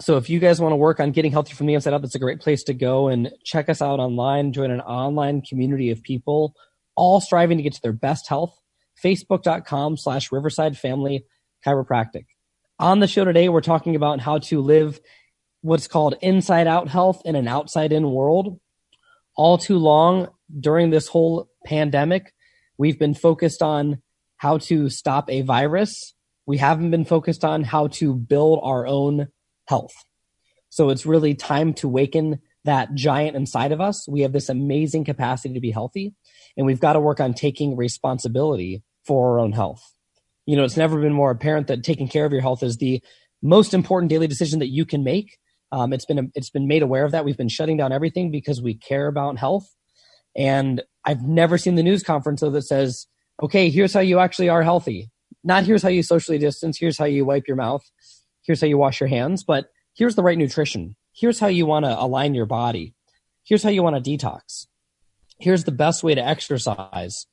So 0.00 0.16
if 0.16 0.30
you 0.30 0.38
guys 0.38 0.60
want 0.60 0.70
to 0.70 0.76
work 0.76 1.00
on 1.00 1.10
getting 1.10 1.32
healthy 1.32 1.54
from 1.54 1.66
the 1.66 1.74
inside 1.74 1.94
out, 1.94 2.04
it's 2.04 2.14
a 2.14 2.20
great 2.20 2.38
place 2.38 2.62
to 2.64 2.74
go 2.74 3.08
and 3.08 3.32
check 3.44 3.68
us 3.68 3.82
out 3.82 3.98
online, 3.98 4.52
join 4.52 4.70
an 4.70 4.80
online 4.82 5.42
community 5.42 5.90
of 5.90 6.00
people 6.00 6.54
all 6.94 7.20
striving 7.20 7.56
to 7.56 7.64
get 7.64 7.72
to 7.72 7.82
their 7.82 7.92
best 7.92 8.28
health. 8.28 8.56
Facebook.com 9.02 9.96
slash 9.96 10.30
Riverside 10.30 10.78
Family 10.78 11.26
Chiropractic. 11.66 12.26
On 12.78 13.00
the 13.00 13.08
show 13.08 13.24
today, 13.24 13.48
we're 13.48 13.60
talking 13.60 13.96
about 13.96 14.20
how 14.20 14.38
to 14.38 14.60
live 14.60 15.00
what's 15.62 15.88
called 15.88 16.14
inside 16.22 16.68
out 16.68 16.86
health 16.86 17.22
in 17.24 17.34
an 17.34 17.48
outside 17.48 17.90
in 17.90 18.12
world 18.12 18.60
all 19.36 19.58
too 19.58 19.78
long 19.78 20.28
during 20.60 20.90
this 20.90 21.08
whole 21.08 21.48
pandemic, 21.64 22.32
we've 22.78 22.98
been 22.98 23.14
focused 23.14 23.62
on 23.62 24.02
how 24.36 24.58
to 24.58 24.88
stop 24.88 25.30
a 25.30 25.42
virus. 25.42 26.14
We 26.46 26.58
haven't 26.58 26.90
been 26.90 27.04
focused 27.04 27.44
on 27.44 27.64
how 27.64 27.88
to 27.88 28.14
build 28.14 28.60
our 28.62 28.86
own 28.86 29.28
health. 29.66 29.94
So 30.68 30.90
it's 30.90 31.06
really 31.06 31.34
time 31.34 31.72
to 31.74 31.88
waken 31.88 32.40
that 32.64 32.94
giant 32.94 33.36
inside 33.36 33.72
of 33.72 33.80
us. 33.80 34.08
We 34.08 34.22
have 34.22 34.32
this 34.32 34.48
amazing 34.48 35.04
capacity 35.04 35.54
to 35.54 35.60
be 35.60 35.70
healthy, 35.70 36.14
and 36.56 36.66
we've 36.66 36.80
got 36.80 36.94
to 36.94 37.00
work 37.00 37.20
on 37.20 37.34
taking 37.34 37.76
responsibility 37.76 38.82
for 39.04 39.32
our 39.32 39.38
own 39.38 39.52
health. 39.52 39.82
You 40.46 40.56
know, 40.56 40.64
it's 40.64 40.76
never 40.76 41.00
been 41.00 41.12
more 41.12 41.30
apparent 41.30 41.68
that 41.68 41.84
taking 41.84 42.08
care 42.08 42.24
of 42.24 42.32
your 42.32 42.40
health 42.40 42.62
is 42.62 42.76
the 42.76 43.02
most 43.42 43.74
important 43.74 44.10
daily 44.10 44.26
decision 44.26 44.58
that 44.60 44.70
you 44.70 44.84
can 44.84 45.04
make 45.04 45.38
um, 45.74 45.92
it's 45.92 46.04
been 46.04 46.30
it's 46.36 46.50
been 46.50 46.68
made 46.68 46.82
aware 46.82 47.04
of 47.04 47.10
that. 47.10 47.24
We've 47.24 47.36
been 47.36 47.48
shutting 47.48 47.76
down 47.76 47.90
everything 47.90 48.30
because 48.30 48.62
we 48.62 48.74
care 48.74 49.08
about 49.08 49.38
health. 49.38 49.66
And 50.36 50.82
I've 51.04 51.22
never 51.22 51.58
seen 51.58 51.74
the 51.74 51.82
news 51.82 52.04
conference 52.04 52.40
though 52.40 52.50
that 52.50 52.62
says, 52.62 53.08
"Okay, 53.42 53.70
here's 53.70 53.92
how 53.92 54.00
you 54.00 54.20
actually 54.20 54.48
are 54.48 54.62
healthy." 54.62 55.10
Not 55.42 55.64
here's 55.64 55.82
how 55.82 55.88
you 55.88 56.04
socially 56.04 56.38
distance. 56.38 56.78
Here's 56.78 56.96
how 56.96 57.06
you 57.06 57.24
wipe 57.24 57.48
your 57.48 57.56
mouth. 57.56 57.82
Here's 58.42 58.60
how 58.60 58.68
you 58.68 58.78
wash 58.78 59.00
your 59.00 59.08
hands. 59.08 59.42
But 59.42 59.66
here's 59.94 60.14
the 60.14 60.22
right 60.22 60.38
nutrition. 60.38 60.94
Here's 61.12 61.40
how 61.40 61.48
you 61.48 61.66
want 61.66 61.84
to 61.84 62.00
align 62.00 62.34
your 62.34 62.46
body. 62.46 62.94
Here's 63.42 63.62
how 63.62 63.70
you 63.70 63.82
want 63.82 64.02
to 64.02 64.10
detox. 64.10 64.66
Here's 65.38 65.64
the 65.64 65.72
best 65.72 66.04
way 66.04 66.14
to 66.14 66.24
exercise 66.24 67.26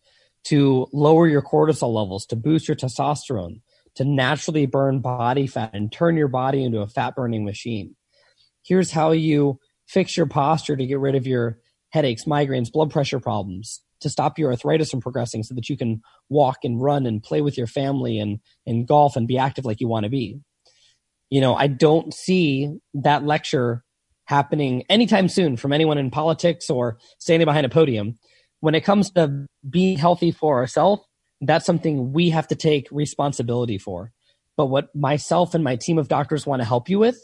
to 0.45 0.88
lower 0.91 1.27
your 1.27 1.43
cortisol 1.43 1.93
levels, 1.93 2.25
to 2.25 2.36
boost 2.36 2.67
your 2.67 2.75
testosterone, 2.75 3.62
to 3.95 4.04
naturally 4.04 4.65
burn 4.65 4.99
body 4.99 5.45
fat 5.45 5.69
and 5.73 5.91
turn 5.91 6.17
your 6.17 6.27
body 6.27 6.63
into 6.63 6.80
a 6.80 6.88
fat 6.88 7.15
burning 7.15 7.45
machine. 7.45 7.95
Here's 8.63 8.91
how 8.91 9.12
you 9.12 9.60
fix 9.88 10.15
your 10.15 10.26
posture 10.26 10.76
to 10.76 10.86
get 10.86 11.00
rid 11.00 11.15
of 11.15 11.28
your 11.28 11.58
headaches, 11.89 12.26
migraines, 12.26 12.71
blood 12.71 12.91
pressure 12.91 13.19
problems, 13.19 13.82
to 14.00 14.10
stop 14.10 14.39
your 14.39 14.52
arthritis 14.52 14.89
from 14.89 15.02
progressing 15.02 15.43
so 15.43 15.54
that 15.56 15.69
you 15.69 15.78
can 15.78 16.02
walk 16.30 16.60
and 16.63 16.82
run 16.82 17.06
and 17.06 17.21
play 17.21 17.41
with 17.41 17.58
your 17.58 17.67
family 17.67 18.19
and, 18.19 18.39
and 18.65 18.88
golf 18.88 19.15
and 19.15 19.28
be 19.28 19.38
active 19.38 19.65
like 19.65 19.82
you 19.82 19.88
want 19.88 20.06
to 20.06 20.10
be. 20.10 20.39
You 21.30 21.41
know, 21.41 21.56
I 21.56 21.67
don't 21.67 22.13
see 22.13 22.74
that 22.93 23.24
lecture 23.24 23.84
happening 24.26 24.84
anytime 24.89 25.28
soon 25.28 25.58
from 25.58 25.74
anyone 25.74 25.97
in 25.97 26.10
politics 26.10 26.69
or 26.69 26.97
standing 27.19 27.45
behind 27.45 27.65
a 27.65 27.69
podium. 27.69 28.17
When 28.60 28.76
it 28.76 28.82
comes 28.82 29.12
to 29.12 29.45
being 29.69 29.97
healthy 29.97 30.32
for 30.32 30.60
ourselves, 30.60 31.04
that's 31.41 31.65
something 31.65 32.13
we 32.13 32.30
have 32.30 32.47
to 32.50 32.56
take 32.56 32.88
responsibility 32.91 33.78
for. 33.78 34.12
But 34.56 34.67
what 34.67 34.95
myself 34.95 35.54
and 35.54 35.63
my 35.63 35.76
team 35.76 35.97
of 35.97 36.08
doctors 36.08 36.45
want 36.45 36.62
to 36.62 36.67
help 36.67 36.88
you 36.88 37.00
with 37.00 37.17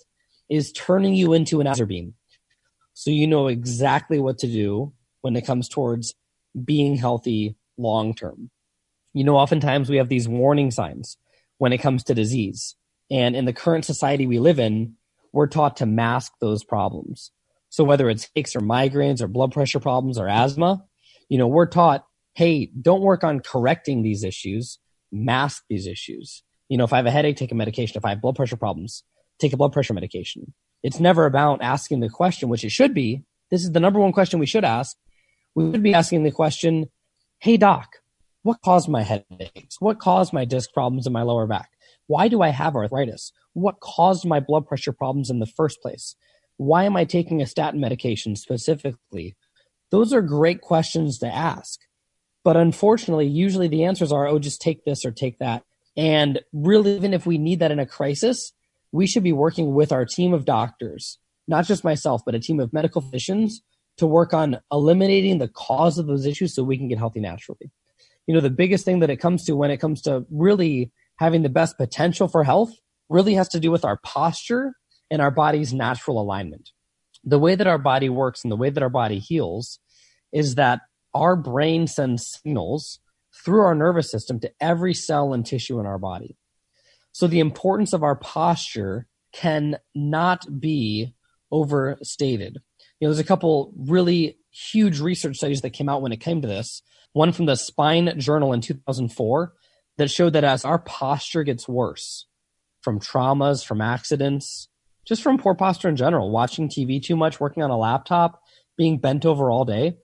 is 0.50 0.72
turning 0.72 1.14
you 1.14 1.34
into 1.34 1.62
an 1.62 1.88
beam. 1.88 2.14
So 2.94 3.12
you 3.12 3.28
know 3.28 3.48
exactly 3.48 4.20
what 4.20 4.40
to 4.40 4.48
do 4.48 4.94
when 5.22 5.36
it 5.36 5.46
comes 5.46 5.70
towards 5.70 6.14
being 6.64 6.96
healthy 6.96 7.56
long 7.78 8.16
term. 8.16 8.50
You 9.14 9.24
know, 9.24 9.38
oftentimes 9.38 9.90
we 9.90 9.98
have 9.98 10.10
these 10.10 10.28
warning 10.28 10.72
signs 10.72 11.18
when 11.58 11.74
it 11.74 11.80
comes 11.80 12.04
to 12.06 12.16
disease. 12.16 12.76
And 13.10 13.36
in 13.36 13.46
the 13.46 13.54
current 13.54 13.86
society 13.86 14.28
we 14.28 14.40
live 14.40 14.60
in, 14.60 14.96
we're 15.32 15.48
taught 15.48 15.78
to 15.78 15.86
mask 15.86 16.34
those 16.40 16.64
problems. 16.64 17.32
So 17.70 17.84
whether 17.84 18.10
it's 18.10 18.30
aches 18.36 18.56
or 18.56 18.62
migraines 18.62 19.22
or 19.22 19.28
blood 19.28 19.52
pressure 19.52 19.80
problems 19.80 20.18
or 20.18 20.28
asthma, 20.28 20.84
you 21.30 21.38
know, 21.38 21.48
we're 21.48 21.68
taught, 21.68 22.06
hey, 22.34 22.72
don't 22.82 23.02
work 23.02 23.24
on 23.24 23.42
correcting 23.42 24.02
these 24.02 24.24
issues, 24.24 24.80
mask 25.12 25.64
these 25.70 25.88
issues. 25.88 26.44
You 26.70 26.78
know, 26.78 26.84
if 26.84 26.94
I 26.94 26.98
have 26.98 27.06
a 27.06 27.12
headache, 27.12 27.38
take 27.38 27.52
a 27.52 27.56
medication. 27.56 27.98
If 27.98 28.06
I 28.06 28.10
have 28.10 28.22
blood 28.22 28.36
pressure 28.36 28.58
problems, 28.58 29.04
take 29.40 29.54
a 29.54 29.58
blood 29.58 29.74
pressure 29.74 29.94
medication. 29.94 30.54
It's 30.84 31.00
never 31.00 31.26
about 31.26 31.62
asking 31.62 32.00
the 32.00 32.10
question, 32.10 32.50
which 32.50 32.64
it 32.64 32.72
should 32.72 32.94
be. 32.94 33.24
This 33.50 33.64
is 33.64 33.72
the 33.72 33.80
number 33.80 34.00
one 34.00 34.12
question 34.12 34.40
we 34.40 34.46
should 34.46 34.66
ask. 34.66 34.96
We 35.56 35.72
should 35.72 35.84
be 35.84 35.94
asking 35.94 36.24
the 36.24 36.32
question, 36.32 36.88
Hey 37.40 37.58
doc, 37.58 37.88
what 38.44 38.62
caused 38.64 38.90
my 38.90 39.04
headaches? 39.04 39.80
What 39.80 40.00
caused 40.00 40.34
my 40.34 40.46
disc 40.46 40.72
problems 40.74 41.08
in 41.08 41.14
my 41.14 41.24
lower 41.24 41.48
back? 41.48 41.70
Why 42.08 42.28
do 42.28 42.42
I 42.42 42.50
have 42.50 42.76
arthritis? 42.76 43.32
What 43.54 43.80
caused 43.80 44.26
my 44.26 44.40
blood 44.40 44.68
pressure 44.68 44.94
problems 44.94 45.30
in 45.30 45.40
the 45.40 45.46
first 45.46 45.82
place? 45.82 46.16
Why 46.58 46.86
am 46.86 46.96
I 46.96 47.06
taking 47.06 47.42
a 47.42 47.46
statin 47.46 47.80
medication 47.80 48.36
specifically? 48.36 49.36
Those 49.92 50.14
are 50.14 50.22
great 50.22 50.62
questions 50.62 51.20
to 51.20 51.28
ask. 51.28 51.80
But 52.44 52.58
unfortunately, 52.58 53.28
usually 53.28 53.68
the 53.68 53.84
answers 53.84 54.12
are, 54.12 54.28
oh, 54.28 54.40
just 54.40 54.62
take 54.62 54.86
this 54.86 55.06
or 55.06 55.12
take 55.12 55.40
that. 55.40 55.64
And 55.98 56.40
really, 56.54 56.96
even 56.96 57.14
if 57.14 57.26
we 57.26 57.38
need 57.38 57.60
that 57.60 57.72
in 57.72 57.80
a 57.80 57.86
crisis, 57.86 58.54
we 58.98 59.06
should 59.06 59.24
be 59.24 59.32
working 59.32 59.76
with 59.76 59.92
our 59.92 60.06
team 60.06 60.34
of 60.34 60.44
doctors, 60.44 61.20
not 61.48 61.66
just 61.66 61.84
myself, 61.84 62.24
but 62.26 62.34
a 62.34 62.40
team 62.40 62.60
of 62.60 62.74
medical 62.74 63.00
physicians 63.00 63.62
to 63.98 64.08
work 64.08 64.34
on 64.34 64.60
eliminating 64.72 65.38
the 65.38 65.48
cause 65.48 66.00
of 66.00 66.08
those 66.08 66.26
issues 66.26 66.56
so 66.56 66.64
we 66.64 66.80
can 66.80 66.88
get 66.88 66.98
healthy 66.98 67.20
naturally. 67.20 67.72
You 68.26 68.34
know, 68.34 68.42
the 68.42 68.50
biggest 68.50 68.86
thing 68.86 69.00
that 69.02 69.12
it 69.12 69.18
comes 69.18 69.46
to 69.46 69.56
when 69.56 69.70
it 69.70 69.78
comes 69.78 70.02
to 70.02 70.26
really 70.32 70.92
having 71.20 71.44
the 71.44 71.50
best 71.50 71.78
potential 71.78 72.28
for 72.28 72.44
health 72.44 72.72
really 73.08 73.36
has 73.36 73.48
to 73.50 73.60
do 73.60 73.70
with 73.70 73.86
our 73.86 74.00
posture 74.04 74.74
and 75.12 75.22
our 75.22 75.32
body's 75.32 75.74
natural 75.74 76.20
alignment. 76.20 76.72
The 77.24 77.38
way 77.38 77.54
that 77.54 77.68
our 77.68 77.78
body 77.78 78.10
works 78.10 78.44
and 78.44 78.52
the 78.52 78.58
way 78.58 78.72
that 78.72 78.82
our 78.82 78.90
body 78.90 79.20
heals 79.20 79.78
is 80.34 80.56
that 80.56 80.82
our 81.14 81.36
brain 81.36 81.86
sends 81.86 82.40
signals 82.44 83.00
through 83.46 83.62
our 83.62 83.76
nervous 83.76 84.10
system 84.10 84.40
to 84.40 84.52
every 84.60 84.96
cell 84.96 85.34
and 85.34 85.46
tissue 85.46 85.80
in 85.80 85.86
our 85.86 86.00
body. 86.00 86.36
So 87.18 87.26
the 87.26 87.40
importance 87.40 87.94
of 87.94 88.04
our 88.04 88.16
posture 88.16 89.08
can 89.34 89.80
not 89.96 90.62
be 90.62 91.16
overstated. 91.52 92.60
You 93.00 93.08
know, 93.08 93.10
there's 93.12 93.18
a 93.18 93.24
couple 93.24 93.74
really 93.76 94.38
huge 94.52 95.00
research 95.00 95.38
studies 95.38 95.62
that 95.62 95.72
came 95.72 95.90
out 95.90 96.04
when 96.04 96.12
it 96.12 96.20
came 96.20 96.44
to 96.44 96.48
this. 96.48 96.84
One 97.14 97.32
from 97.32 97.48
the 97.48 97.56
Spine 97.56 98.20
Journal 98.20 98.54
in 98.54 98.62
2004 98.62 99.52
that 99.98 100.12
showed 100.12 100.34
that 100.34 100.44
as 100.44 100.64
our 100.64 100.78
posture 100.78 101.42
gets 101.42 101.68
worse 101.68 102.28
from 102.82 103.00
traumas, 103.00 103.66
from 103.66 103.82
accidents, 103.82 104.68
just 105.04 105.24
from 105.24 105.40
poor 105.40 105.56
posture 105.56 105.90
in 105.90 105.96
general, 105.96 106.30
watching 106.30 106.70
TV 106.70 107.04
too 107.04 107.16
much, 107.16 107.40
working 107.40 107.64
on 107.64 107.72
a 107.72 107.78
laptop, 107.80 108.44
being 108.78 109.00
bent 109.00 109.26
over 109.26 109.50
all 109.50 109.66
day, 109.66 109.98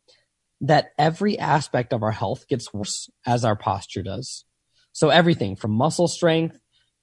that 0.61 0.93
every 0.97 1.37
aspect 1.37 1.93
of 1.93 2.01
our 2.01 2.09
health 2.09 2.47
gets 2.47 2.73
worse 2.73 3.07
as 3.23 3.45
our 3.45 3.55
posture 3.55 4.01
does. 4.01 4.45
So 4.93 5.09
everything 5.09 5.55
from 5.55 5.73
muscle 5.73 6.07
strength 6.07 6.57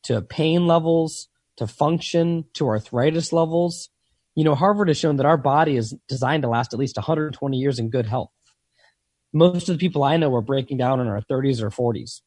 to 0.04 0.22
pain 0.22 0.66
levels 0.66 1.28
to 1.60 1.66
function 1.66 2.44
to 2.54 2.66
arthritis 2.66 3.32
levels. 3.32 3.90
You 4.34 4.44
know, 4.44 4.54
Harvard 4.54 4.88
has 4.88 4.96
shown 4.96 5.16
that 5.16 5.26
our 5.26 5.36
body 5.36 5.76
is 5.76 5.94
designed 6.08 6.42
to 6.42 6.48
last 6.48 6.72
at 6.72 6.78
least 6.78 6.96
120 6.96 7.56
years 7.56 7.78
in 7.78 7.90
good 7.90 8.06
health. 8.06 8.30
Most 9.32 9.68
of 9.68 9.74
the 9.78 9.86
people 9.86 10.02
I 10.02 10.16
know 10.16 10.34
are 10.34 10.40
breaking 10.40 10.78
down 10.78 11.00
in 11.00 11.06
our 11.06 11.20
30s 11.20 11.60
or 11.62 11.70
40s. 11.70 12.22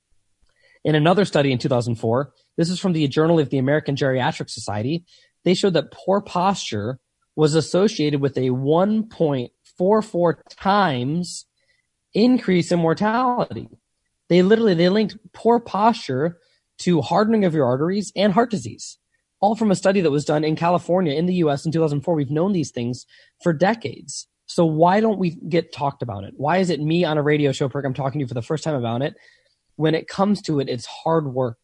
In 0.84 0.94
another 0.96 1.26
study 1.26 1.52
in 1.52 1.58
2004, 1.58 2.32
this 2.58 2.70
is 2.70 2.80
from 2.80 2.94
the 2.94 3.08
Journal 3.08 3.40
of 3.40 3.50
the 3.50 3.58
American 3.58 3.96
Geriatric 3.96 4.52
Society, 4.52 5.04
they 5.44 5.56
showed 5.56 5.74
that 5.74 5.92
poor 5.92 6.22
posture 6.22 7.00
was 7.36 7.56
associated 7.56 8.22
with 8.22 8.38
a 8.38 8.50
1.44 8.50 10.36
times 10.50 11.46
increase 12.14 12.72
in 12.72 12.80
mortality. 12.80 13.68
They 14.30 14.44
literally 14.44 14.76
they 14.76 14.90
linked 14.90 15.18
poor 15.34 15.60
posture 15.60 16.38
to 16.84 17.02
hardening 17.02 17.46
of 17.46 17.54
your 17.54 17.65
arteries 17.65 18.12
and 18.15 18.34
heart 18.34 18.52
disease. 18.52 18.98
All 19.39 19.56
from 19.56 19.72
a 19.72 19.76
study 19.76 20.02
that 20.02 20.12
was 20.12 20.26
done 20.26 20.43
in 20.43 20.56
California 20.56 21.13
in 21.13 21.26
the 21.26 21.36
US 21.36 21.65
in 21.65 21.72
2004. 21.72 22.13
We've 22.13 22.30
known 22.30 22.52
these 22.52 22.72
things 22.72 23.06
for 23.41 23.54
decades. 23.54 24.28
So 24.46 24.65
why 24.65 25.00
don't 25.00 25.19
we 25.19 25.32
get 25.32 25.74
talked 25.74 26.02
about 26.02 26.26
it? 26.26 26.34
Why 26.36 26.58
is 26.58 26.69
it 26.69 26.82
me 26.82 27.06
on 27.06 27.17
a 27.17 27.24
radio 27.24 27.52
show 27.52 27.69
program 27.69 27.93
talking 27.93 28.19
to 28.19 28.24
you 28.24 28.28
for 28.28 28.34
the 28.34 28.41
first 28.41 28.63
time 28.63 28.76
about 28.76 29.02
it? 29.02 29.15
When 29.78 29.96
it 29.96 30.08
comes 30.08 30.41
to 30.43 30.60
it, 30.60 30.69
it's 30.69 30.86
hard 30.86 31.34
work. 31.34 31.58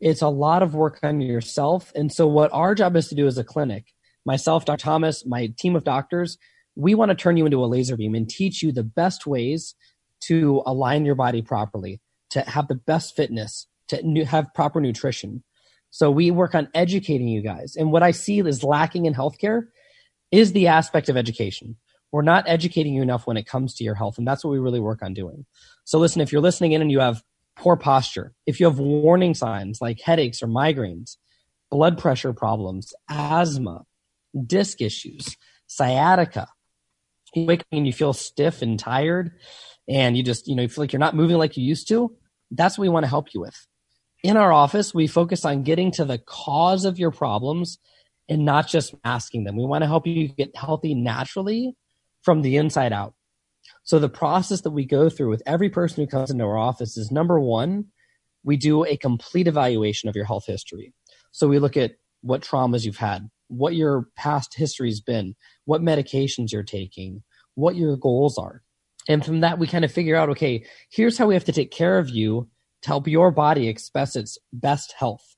It's 0.00 0.22
a 0.22 0.28
lot 0.28 0.62
of 0.62 0.74
work 0.74 1.00
on 1.02 1.20
yourself. 1.20 1.90
And 1.94 2.12
so 2.12 2.26
what 2.26 2.52
our 2.52 2.74
job 2.74 2.96
is 2.96 3.08
to 3.08 3.14
do 3.14 3.26
as 3.26 3.38
a 3.38 3.44
clinic, 3.44 3.86
myself, 4.26 4.66
Dr. 4.66 4.82
Thomas, 4.82 5.24
my 5.24 5.52
team 5.58 5.76
of 5.76 5.84
doctors, 5.84 6.36
we 6.76 6.94
want 6.94 7.10
to 7.10 7.14
turn 7.14 7.36
you 7.36 7.46
into 7.46 7.64
a 7.64 7.66
laser 7.66 7.96
beam 7.96 8.14
and 8.14 8.28
teach 8.28 8.62
you 8.62 8.70
the 8.70 8.84
best 8.84 9.26
ways 9.26 9.74
to 10.22 10.62
align 10.66 11.04
your 11.04 11.14
body 11.14 11.40
properly, 11.42 12.00
to 12.30 12.42
have 12.42 12.68
the 12.68 12.74
best 12.74 13.16
fitness, 13.16 13.66
to 13.88 14.24
have 14.24 14.52
proper 14.54 14.80
nutrition. 14.80 15.42
So 15.90 16.10
we 16.10 16.30
work 16.30 16.54
on 16.54 16.68
educating 16.74 17.28
you 17.28 17.40
guys. 17.40 17.76
And 17.76 17.92
what 17.92 18.02
I 18.02 18.10
see 18.10 18.40
is 18.40 18.64
lacking 18.64 19.06
in 19.06 19.14
healthcare 19.14 19.66
is 20.32 20.52
the 20.52 20.66
aspect 20.66 21.08
of 21.08 21.16
education. 21.16 21.76
We're 22.10 22.22
not 22.22 22.44
educating 22.48 22.94
you 22.94 23.02
enough 23.02 23.26
when 23.26 23.36
it 23.36 23.46
comes 23.46 23.74
to 23.74 23.84
your 23.84 23.94
health. 23.94 24.18
And 24.18 24.26
that's 24.26 24.44
what 24.44 24.50
we 24.50 24.58
really 24.58 24.80
work 24.80 25.02
on 25.02 25.14
doing. 25.14 25.46
So 25.84 25.98
listen, 25.98 26.20
if 26.20 26.32
you're 26.32 26.42
listening 26.42 26.72
in 26.72 26.82
and 26.82 26.90
you 26.90 27.00
have 27.00 27.22
poor 27.56 27.76
posture, 27.76 28.32
if 28.46 28.60
you 28.60 28.66
have 28.66 28.78
warning 28.78 29.34
signs 29.34 29.80
like 29.80 30.00
headaches 30.00 30.42
or 30.42 30.46
migraines, 30.46 31.16
blood 31.70 31.98
pressure 31.98 32.32
problems, 32.32 32.92
asthma, 33.08 33.84
disc 34.46 34.80
issues, 34.80 35.36
sciatica, 35.66 36.48
you 37.34 37.46
wake 37.46 37.60
up 37.60 37.66
and 37.72 37.86
you 37.86 37.92
feel 37.92 38.12
stiff 38.12 38.62
and 38.62 38.78
tired 38.78 39.32
and 39.88 40.16
you 40.16 40.22
just, 40.22 40.48
you 40.48 40.54
know, 40.54 40.62
you 40.62 40.68
feel 40.68 40.82
like 40.82 40.92
you're 40.92 41.00
not 41.00 41.16
moving 41.16 41.36
like 41.36 41.56
you 41.56 41.64
used 41.64 41.88
to, 41.88 42.16
that's 42.50 42.78
what 42.78 42.82
we 42.82 42.88
want 42.88 43.04
to 43.04 43.10
help 43.10 43.34
you 43.34 43.40
with. 43.40 43.66
In 44.24 44.38
our 44.38 44.54
office, 44.54 44.94
we 44.94 45.06
focus 45.06 45.44
on 45.44 45.64
getting 45.64 45.90
to 45.92 46.04
the 46.06 46.16
cause 46.16 46.86
of 46.86 46.98
your 46.98 47.10
problems 47.10 47.78
and 48.26 48.46
not 48.46 48.66
just 48.66 48.94
masking 49.04 49.44
them. 49.44 49.54
We 49.54 49.66
want 49.66 49.82
to 49.82 49.86
help 49.86 50.06
you 50.06 50.28
get 50.28 50.56
healthy 50.56 50.94
naturally 50.94 51.76
from 52.22 52.40
the 52.40 52.56
inside 52.56 52.94
out. 52.94 53.12
So 53.82 53.98
the 53.98 54.08
process 54.08 54.62
that 54.62 54.70
we 54.70 54.86
go 54.86 55.10
through 55.10 55.28
with 55.28 55.42
every 55.44 55.68
person 55.68 56.02
who 56.02 56.08
comes 56.08 56.30
into 56.30 56.44
our 56.44 56.56
office 56.56 56.96
is 56.96 57.10
number 57.12 57.38
one, 57.38 57.88
we 58.42 58.56
do 58.56 58.86
a 58.86 58.96
complete 58.96 59.46
evaluation 59.46 60.08
of 60.08 60.16
your 60.16 60.24
health 60.24 60.46
history. 60.46 60.94
So 61.30 61.46
we 61.46 61.58
look 61.58 61.76
at 61.76 61.96
what 62.22 62.40
traumas 62.40 62.86
you've 62.86 62.96
had, 62.96 63.28
what 63.48 63.74
your 63.74 64.08
past 64.16 64.54
history's 64.54 65.02
been, 65.02 65.34
what 65.66 65.82
medications 65.82 66.50
you're 66.50 66.62
taking, 66.62 67.22
what 67.56 67.76
your 67.76 67.98
goals 67.98 68.38
are. 68.38 68.62
And 69.06 69.22
from 69.22 69.40
that, 69.40 69.58
we 69.58 69.66
kind 69.66 69.84
of 69.84 69.92
figure 69.92 70.16
out, 70.16 70.30
okay, 70.30 70.64
here's 70.90 71.18
how 71.18 71.26
we 71.26 71.34
have 71.34 71.44
to 71.44 71.52
take 71.52 71.70
care 71.70 71.98
of 71.98 72.08
you 72.08 72.48
to 72.84 72.88
help 72.88 73.08
your 73.08 73.30
body 73.30 73.68
express 73.68 74.14
its 74.14 74.38
best 74.52 74.94
health. 74.96 75.36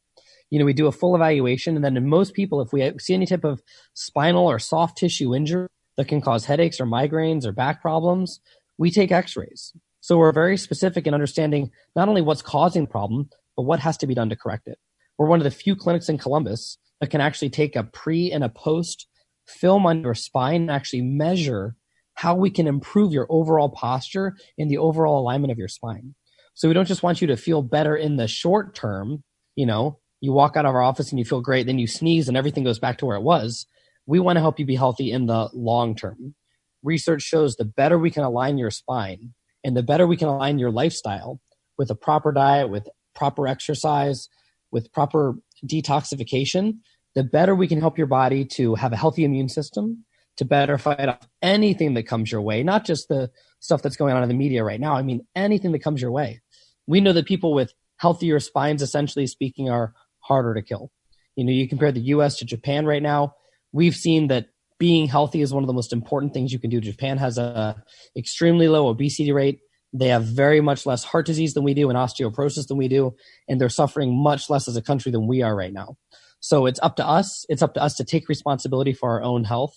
You 0.51 0.59
know, 0.59 0.65
we 0.65 0.73
do 0.73 0.87
a 0.87 0.93
full 0.93 1.17
evaluation, 1.17 1.75
and 1.75 1.85
then 1.85 1.97
in 1.97 2.09
most 2.09 2.35
people, 2.35 2.61
if 2.61 2.73
we 2.73 2.93
see 2.99 3.15
any 3.15 3.27
type 3.27 3.45
of 3.45 3.63
spinal 3.95 4.47
or 4.47 4.59
soft 4.59 4.99
tissue 4.99 5.35
injury, 5.35 5.69
that 5.97 6.09
can 6.09 6.21
cause 6.21 6.45
headaches 6.45 6.81
or 6.81 6.87
migraines 6.87 7.47
or 7.47 7.53
back 7.53 7.81
problems, 7.81 8.41
we 8.79 8.91
take 8.91 9.11
x-rays. 9.11 9.73
So 10.01 10.19
we're 10.19 10.33
very 10.33 10.57
specific 10.57 11.07
in 11.07 11.15
understanding 11.15 11.71
not 11.95 12.09
only 12.09 12.21
what's 12.21 12.43
causing 12.43 12.85
the 12.85 12.91
problem, 12.91 13.31
but 13.57 13.63
what 13.63 13.81
has 13.81 13.97
to 13.99 14.07
be 14.07 14.15
done 14.15 14.29
to 14.29 14.37
correct 14.37 14.69
it. 14.69 14.79
We're 15.19 15.27
one 15.27 15.41
of 15.41 15.45
the 15.45 15.51
few 15.51 15.75
clinics 15.75 16.09
in 16.09 16.19
Columbus 16.19 16.79
that 17.01 17.11
can 17.11 17.21
actually 17.21 17.51
take 17.51 17.75
a 17.75 17.85
pre 17.85 18.31
and 18.31 18.45
a 18.45 18.49
post 18.49 19.07
film 19.47 19.87
on 19.87 20.03
your 20.03 20.15
spine 20.15 20.63
and 20.63 20.71
actually 20.71 21.03
measure 21.03 21.77
how 22.15 22.35
we 22.35 22.51
can 22.51 22.67
improve 22.67 23.13
your 23.13 23.27
overall 23.31 23.69
posture 23.69 24.37
and 24.59 24.71
the 24.71 24.79
overall 24.79 25.21
alignment 25.21 25.53
of 25.53 25.59
your 25.59 25.69
spine. 25.69 26.15
So 26.57 26.67
we 26.67 26.75
don't 26.75 26.89
just 26.89 27.05
want 27.05 27.21
you 27.21 27.29
to 27.29 27.37
feel 27.37 27.63
better 27.63 27.95
in 27.95 28.17
the 28.17 28.27
short 28.27 28.75
term, 28.75 29.23
you 29.55 29.67
know, 29.67 30.01
you 30.21 30.33
walk 30.33 30.57
out 30.57 30.67
of 30.67 30.75
our 30.75 30.83
office 30.83 31.11
and 31.11 31.19
you 31.19 31.25
feel 31.25 31.41
great, 31.41 31.67
then 31.67 31.79
you 31.79 31.87
sneeze 31.87 32.27
and 32.27 32.37
everything 32.37 32.65
goes 32.65 32.81
back 32.81 32.99
to 32.99 33.07
where 33.07 33.17
it 33.17 33.23
was 33.23 33.67
we 34.07 34.21
want 34.21 34.37
to 34.37 34.41
help 34.41 34.59
you 34.59 34.65
be 34.65 34.77
healthy 34.77 35.11
in 35.11 35.27
the 35.27 35.51
long 35.53 35.95
term. 35.95 36.35
Research 36.83 37.23
shows 37.23 37.57
the 37.57 37.65
better 37.65 37.99
we 37.99 38.11
can 38.11 38.23
align 38.23 38.59
your 38.59 38.71
spine 38.71 39.35
and 39.65 39.77
the 39.77 39.83
better 39.83 40.07
we 40.07 40.17
can 40.17 40.29
align 40.29 40.59
your 40.59 40.71
lifestyle 40.71 41.41
with 41.77 41.91
a 41.91 41.95
proper 41.95 42.33
diet, 42.33 42.71
with 42.71 42.89
proper 43.15 43.49
exercise, 43.49 44.29
with 44.71 44.93
proper 44.93 45.35
detoxification, 45.67 46.79
the 47.15 47.25
better 47.25 47.55
we 47.55 47.67
can 47.67 47.81
help 47.81 47.99
your 47.99 48.07
body 48.07 48.45
to 48.45 48.75
have 48.77 48.93
a 48.93 48.97
healthy 48.97 49.25
immune 49.25 49.49
system, 49.49 50.05
to 50.37 50.45
better 50.45 50.79
fight 50.79 51.09
off 51.09 51.27
anything 51.43 51.95
that 51.95 52.05
comes 52.05 52.31
your 52.31 52.43
way, 52.43 52.63
not 52.63 52.85
just 52.85 53.09
the 53.09 53.31
stuff 53.59 53.83
that's 53.83 53.97
going 53.97 54.15
on 54.15 54.23
in 54.23 54.29
the 54.29 54.35
media 54.35 54.63
right 54.63 54.81
now. 54.81 54.95
I 54.95 55.03
mean, 55.03 55.27
anything 55.35 55.73
that 55.73 55.83
comes 55.83 56.01
your 56.01 56.13
way. 56.13 56.43
We 56.87 57.01
know 57.01 57.13
that 57.13 57.27
people 57.27 57.55
with 57.55 57.73
healthier 57.97 58.41
spines, 58.41 58.83
essentially 58.83 59.27
speaking, 59.27 59.71
are 59.71 59.95
harder 60.21 60.55
to 60.55 60.63
kill. 60.63 60.91
You 61.35 61.45
know, 61.45 61.53
you 61.53 61.69
compare 61.69 61.93
the 61.93 62.01
US 62.01 62.39
to 62.39 62.45
Japan 62.45 62.87
right 62.87 63.03
now, 63.03 63.35
we've 63.73 63.95
seen 63.95 64.29
that 64.29 64.47
being 64.79 65.07
healthy 65.07 65.41
is 65.41 65.53
one 65.53 65.63
of 65.63 65.67
the 65.67 65.73
most 65.73 65.93
important 65.93 66.35
things 66.35 66.53
you 66.53 66.59
can 66.59 66.71
do. 66.71 66.81
Japan 66.81 67.19
has 67.19 67.39
a 67.39 67.83
extremely 68.17 68.69
low 68.69 68.89
obesity 68.89 69.33
rate. 69.33 69.61
They 69.93 70.09
have 70.09 70.25
very 70.25 70.61
much 70.61 70.85
less 70.85 71.05
heart 71.05 71.25
disease 71.27 71.55
than 71.55 71.65
we 71.65 71.73
do 71.73 71.89
and 71.89 71.99
osteoporosis 71.99 72.67
than 72.67 72.77
we 72.77 72.89
do, 72.89 73.15
and 73.49 73.61
they're 73.61 73.69
suffering 73.69 74.15
much 74.15 74.51
less 74.51 74.69
as 74.69 74.77
a 74.77 74.83
country 74.83 75.11
than 75.13 75.27
we 75.27 75.43
are 75.43 75.57
right 75.57 75.73
now. 75.73 75.97
So 76.41 76.67
it's 76.67 76.81
up 76.83 76.97
to 76.97 77.07
us. 77.07 77.47
It's 77.49 77.63
up 77.63 77.75
to 77.75 77.83
us 77.83 77.95
to 77.95 78.05
take 78.05 78.29
responsibility 78.29 78.93
for 78.93 79.11
our 79.11 79.23
own 79.23 79.45
health. 79.45 79.75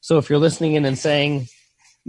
So 0.00 0.18
if 0.18 0.28
you're 0.28 0.38
listening 0.38 0.74
in 0.74 0.84
and 0.84 0.98
saying, 0.98 1.48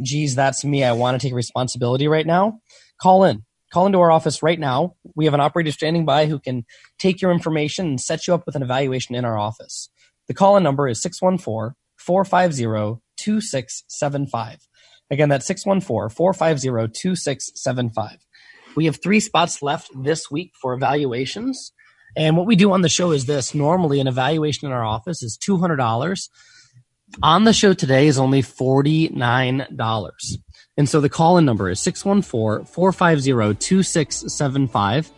geez, 0.02 0.36
that's 0.36 0.66
me, 0.66 0.84
I 0.84 0.92
want 0.92 1.20
to 1.20 1.26
take 1.26 1.34
responsibility 1.34 2.08
right 2.08 2.28
now, 2.28 2.60
call 3.02 3.24
in. 3.24 3.44
Call 3.72 3.86
into 3.86 4.00
our 4.00 4.12
office 4.12 4.42
right 4.42 4.60
now. 4.60 4.96
We 5.16 5.26
have 5.26 5.34
an 5.34 5.42
operator 5.42 5.72
standing 5.72 6.06
by 6.06 6.28
who 6.28 6.40
can 6.40 6.66
take 7.00 7.22
your 7.22 7.32
information 7.32 7.88
and 7.88 8.02
set 8.02 8.28
you 8.28 8.34
up 8.34 8.46
with 8.46 8.56
an 8.56 8.64
evaluation 8.64 9.16
in 9.16 9.26
our 9.26 9.38
office. 9.38 9.90
The 10.28 10.34
call 10.34 10.58
in 10.58 10.64
number 10.64 10.88
is 10.88 11.02
614 11.02 11.76
450 11.98 13.02
2675. 13.18 14.68
Again, 15.10 15.30
that's 15.30 15.46
614 15.46 16.16
450 16.16 16.94
2675. 16.94 18.18
We 18.76 18.86
have 18.86 19.02
three 19.02 19.20
spots 19.20 19.62
left 19.62 19.90
this 19.96 20.30
week 20.30 20.52
for 20.62 20.74
evaluations. 20.74 21.74
And 22.16 22.38
what 22.38 22.46
we 22.46 22.56
do 22.56 22.72
on 22.72 22.82
the 22.82 22.90
show 22.90 23.12
is 23.12 23.26
this 23.26 23.54
normally, 23.54 24.00
an 24.00 24.08
evaluation 24.08 24.68
in 24.68 24.74
our 24.74 24.86
office 24.86 25.24
is 25.24 25.38
$200. 25.38 26.30
On 27.24 27.44
the 27.44 27.54
show 27.54 27.74
today 27.74 28.08
is 28.08 28.20
only 28.20 28.42
$49. 28.42 30.38
And 30.78 30.88
so 30.88 31.02
the 31.02 31.10
call 31.10 31.38
in 31.38 31.46
number 31.46 31.70
is 31.70 31.80
614 31.80 32.66
450 32.66 33.56
2675. 33.56 35.12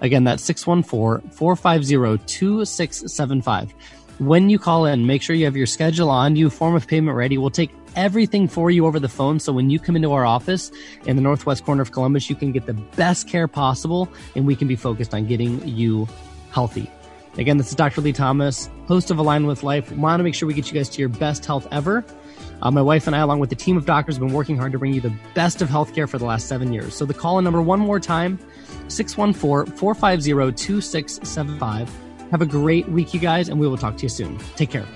Again, 0.00 0.24
that's 0.24 0.44
614 0.44 1.30
450 1.30 2.24
2675. 2.26 3.74
When 4.18 4.50
you 4.50 4.58
call 4.58 4.84
in, 4.84 5.06
make 5.06 5.22
sure 5.22 5.34
you 5.34 5.44
have 5.44 5.56
your 5.56 5.66
schedule 5.66 6.10
on 6.10 6.36
you, 6.36 6.50
form 6.50 6.74
of 6.74 6.86
payment 6.86 7.16
ready. 7.16 7.38
We'll 7.38 7.50
take 7.50 7.70
everything 7.96 8.48
for 8.48 8.70
you 8.70 8.84
over 8.84 8.98
the 9.00 9.08
phone. 9.08 9.40
So 9.40 9.52
when 9.52 9.70
you 9.70 9.78
come 9.78 9.96
into 9.96 10.12
our 10.12 10.26
office 10.26 10.70
in 11.06 11.16
the 11.16 11.22
northwest 11.22 11.64
corner 11.64 11.82
of 11.82 11.92
Columbus, 11.92 12.28
you 12.28 12.36
can 12.36 12.52
get 12.52 12.66
the 12.66 12.74
best 12.74 13.28
care 13.28 13.48
possible 13.48 14.08
and 14.34 14.46
we 14.46 14.56
can 14.56 14.68
be 14.68 14.76
focused 14.76 15.14
on 15.14 15.26
getting 15.26 15.66
you 15.66 16.08
healthy. 16.50 16.90
Again, 17.36 17.56
this 17.58 17.68
is 17.68 17.76
Dr. 17.76 18.00
Lee 18.00 18.12
Thomas, 18.12 18.68
host 18.88 19.12
of 19.12 19.18
Align 19.18 19.46
with 19.46 19.62
Life. 19.62 19.90
We 19.92 19.96
want 19.98 20.18
to 20.18 20.24
make 20.24 20.34
sure 20.34 20.48
we 20.48 20.54
get 20.54 20.66
you 20.66 20.74
guys 20.74 20.88
to 20.90 21.00
your 21.00 21.08
best 21.08 21.46
health 21.46 21.68
ever. 21.70 22.04
Uh, 22.62 22.70
my 22.70 22.82
wife 22.82 23.06
and 23.06 23.14
I, 23.14 23.20
along 23.20 23.40
with 23.40 23.50
the 23.50 23.56
team 23.56 23.76
of 23.76 23.86
doctors, 23.86 24.16
have 24.16 24.24
been 24.24 24.34
working 24.34 24.56
hard 24.56 24.72
to 24.72 24.78
bring 24.78 24.92
you 24.92 25.00
the 25.00 25.14
best 25.34 25.62
of 25.62 25.68
healthcare 25.68 26.08
for 26.08 26.18
the 26.18 26.24
last 26.24 26.48
seven 26.48 26.72
years. 26.72 26.94
So 26.94 27.04
the 27.04 27.14
call 27.14 27.38
in 27.38 27.44
number 27.44 27.62
one 27.62 27.80
more 27.80 28.00
time, 28.00 28.38
614 28.88 29.76
450 29.76 30.52
2675. 30.56 31.90
Have 32.30 32.42
a 32.42 32.46
great 32.46 32.88
week, 32.88 33.14
you 33.14 33.20
guys, 33.20 33.48
and 33.48 33.58
we 33.58 33.66
will 33.66 33.78
talk 33.78 33.96
to 33.98 34.02
you 34.02 34.08
soon. 34.08 34.38
Take 34.56 34.70
care. 34.70 34.86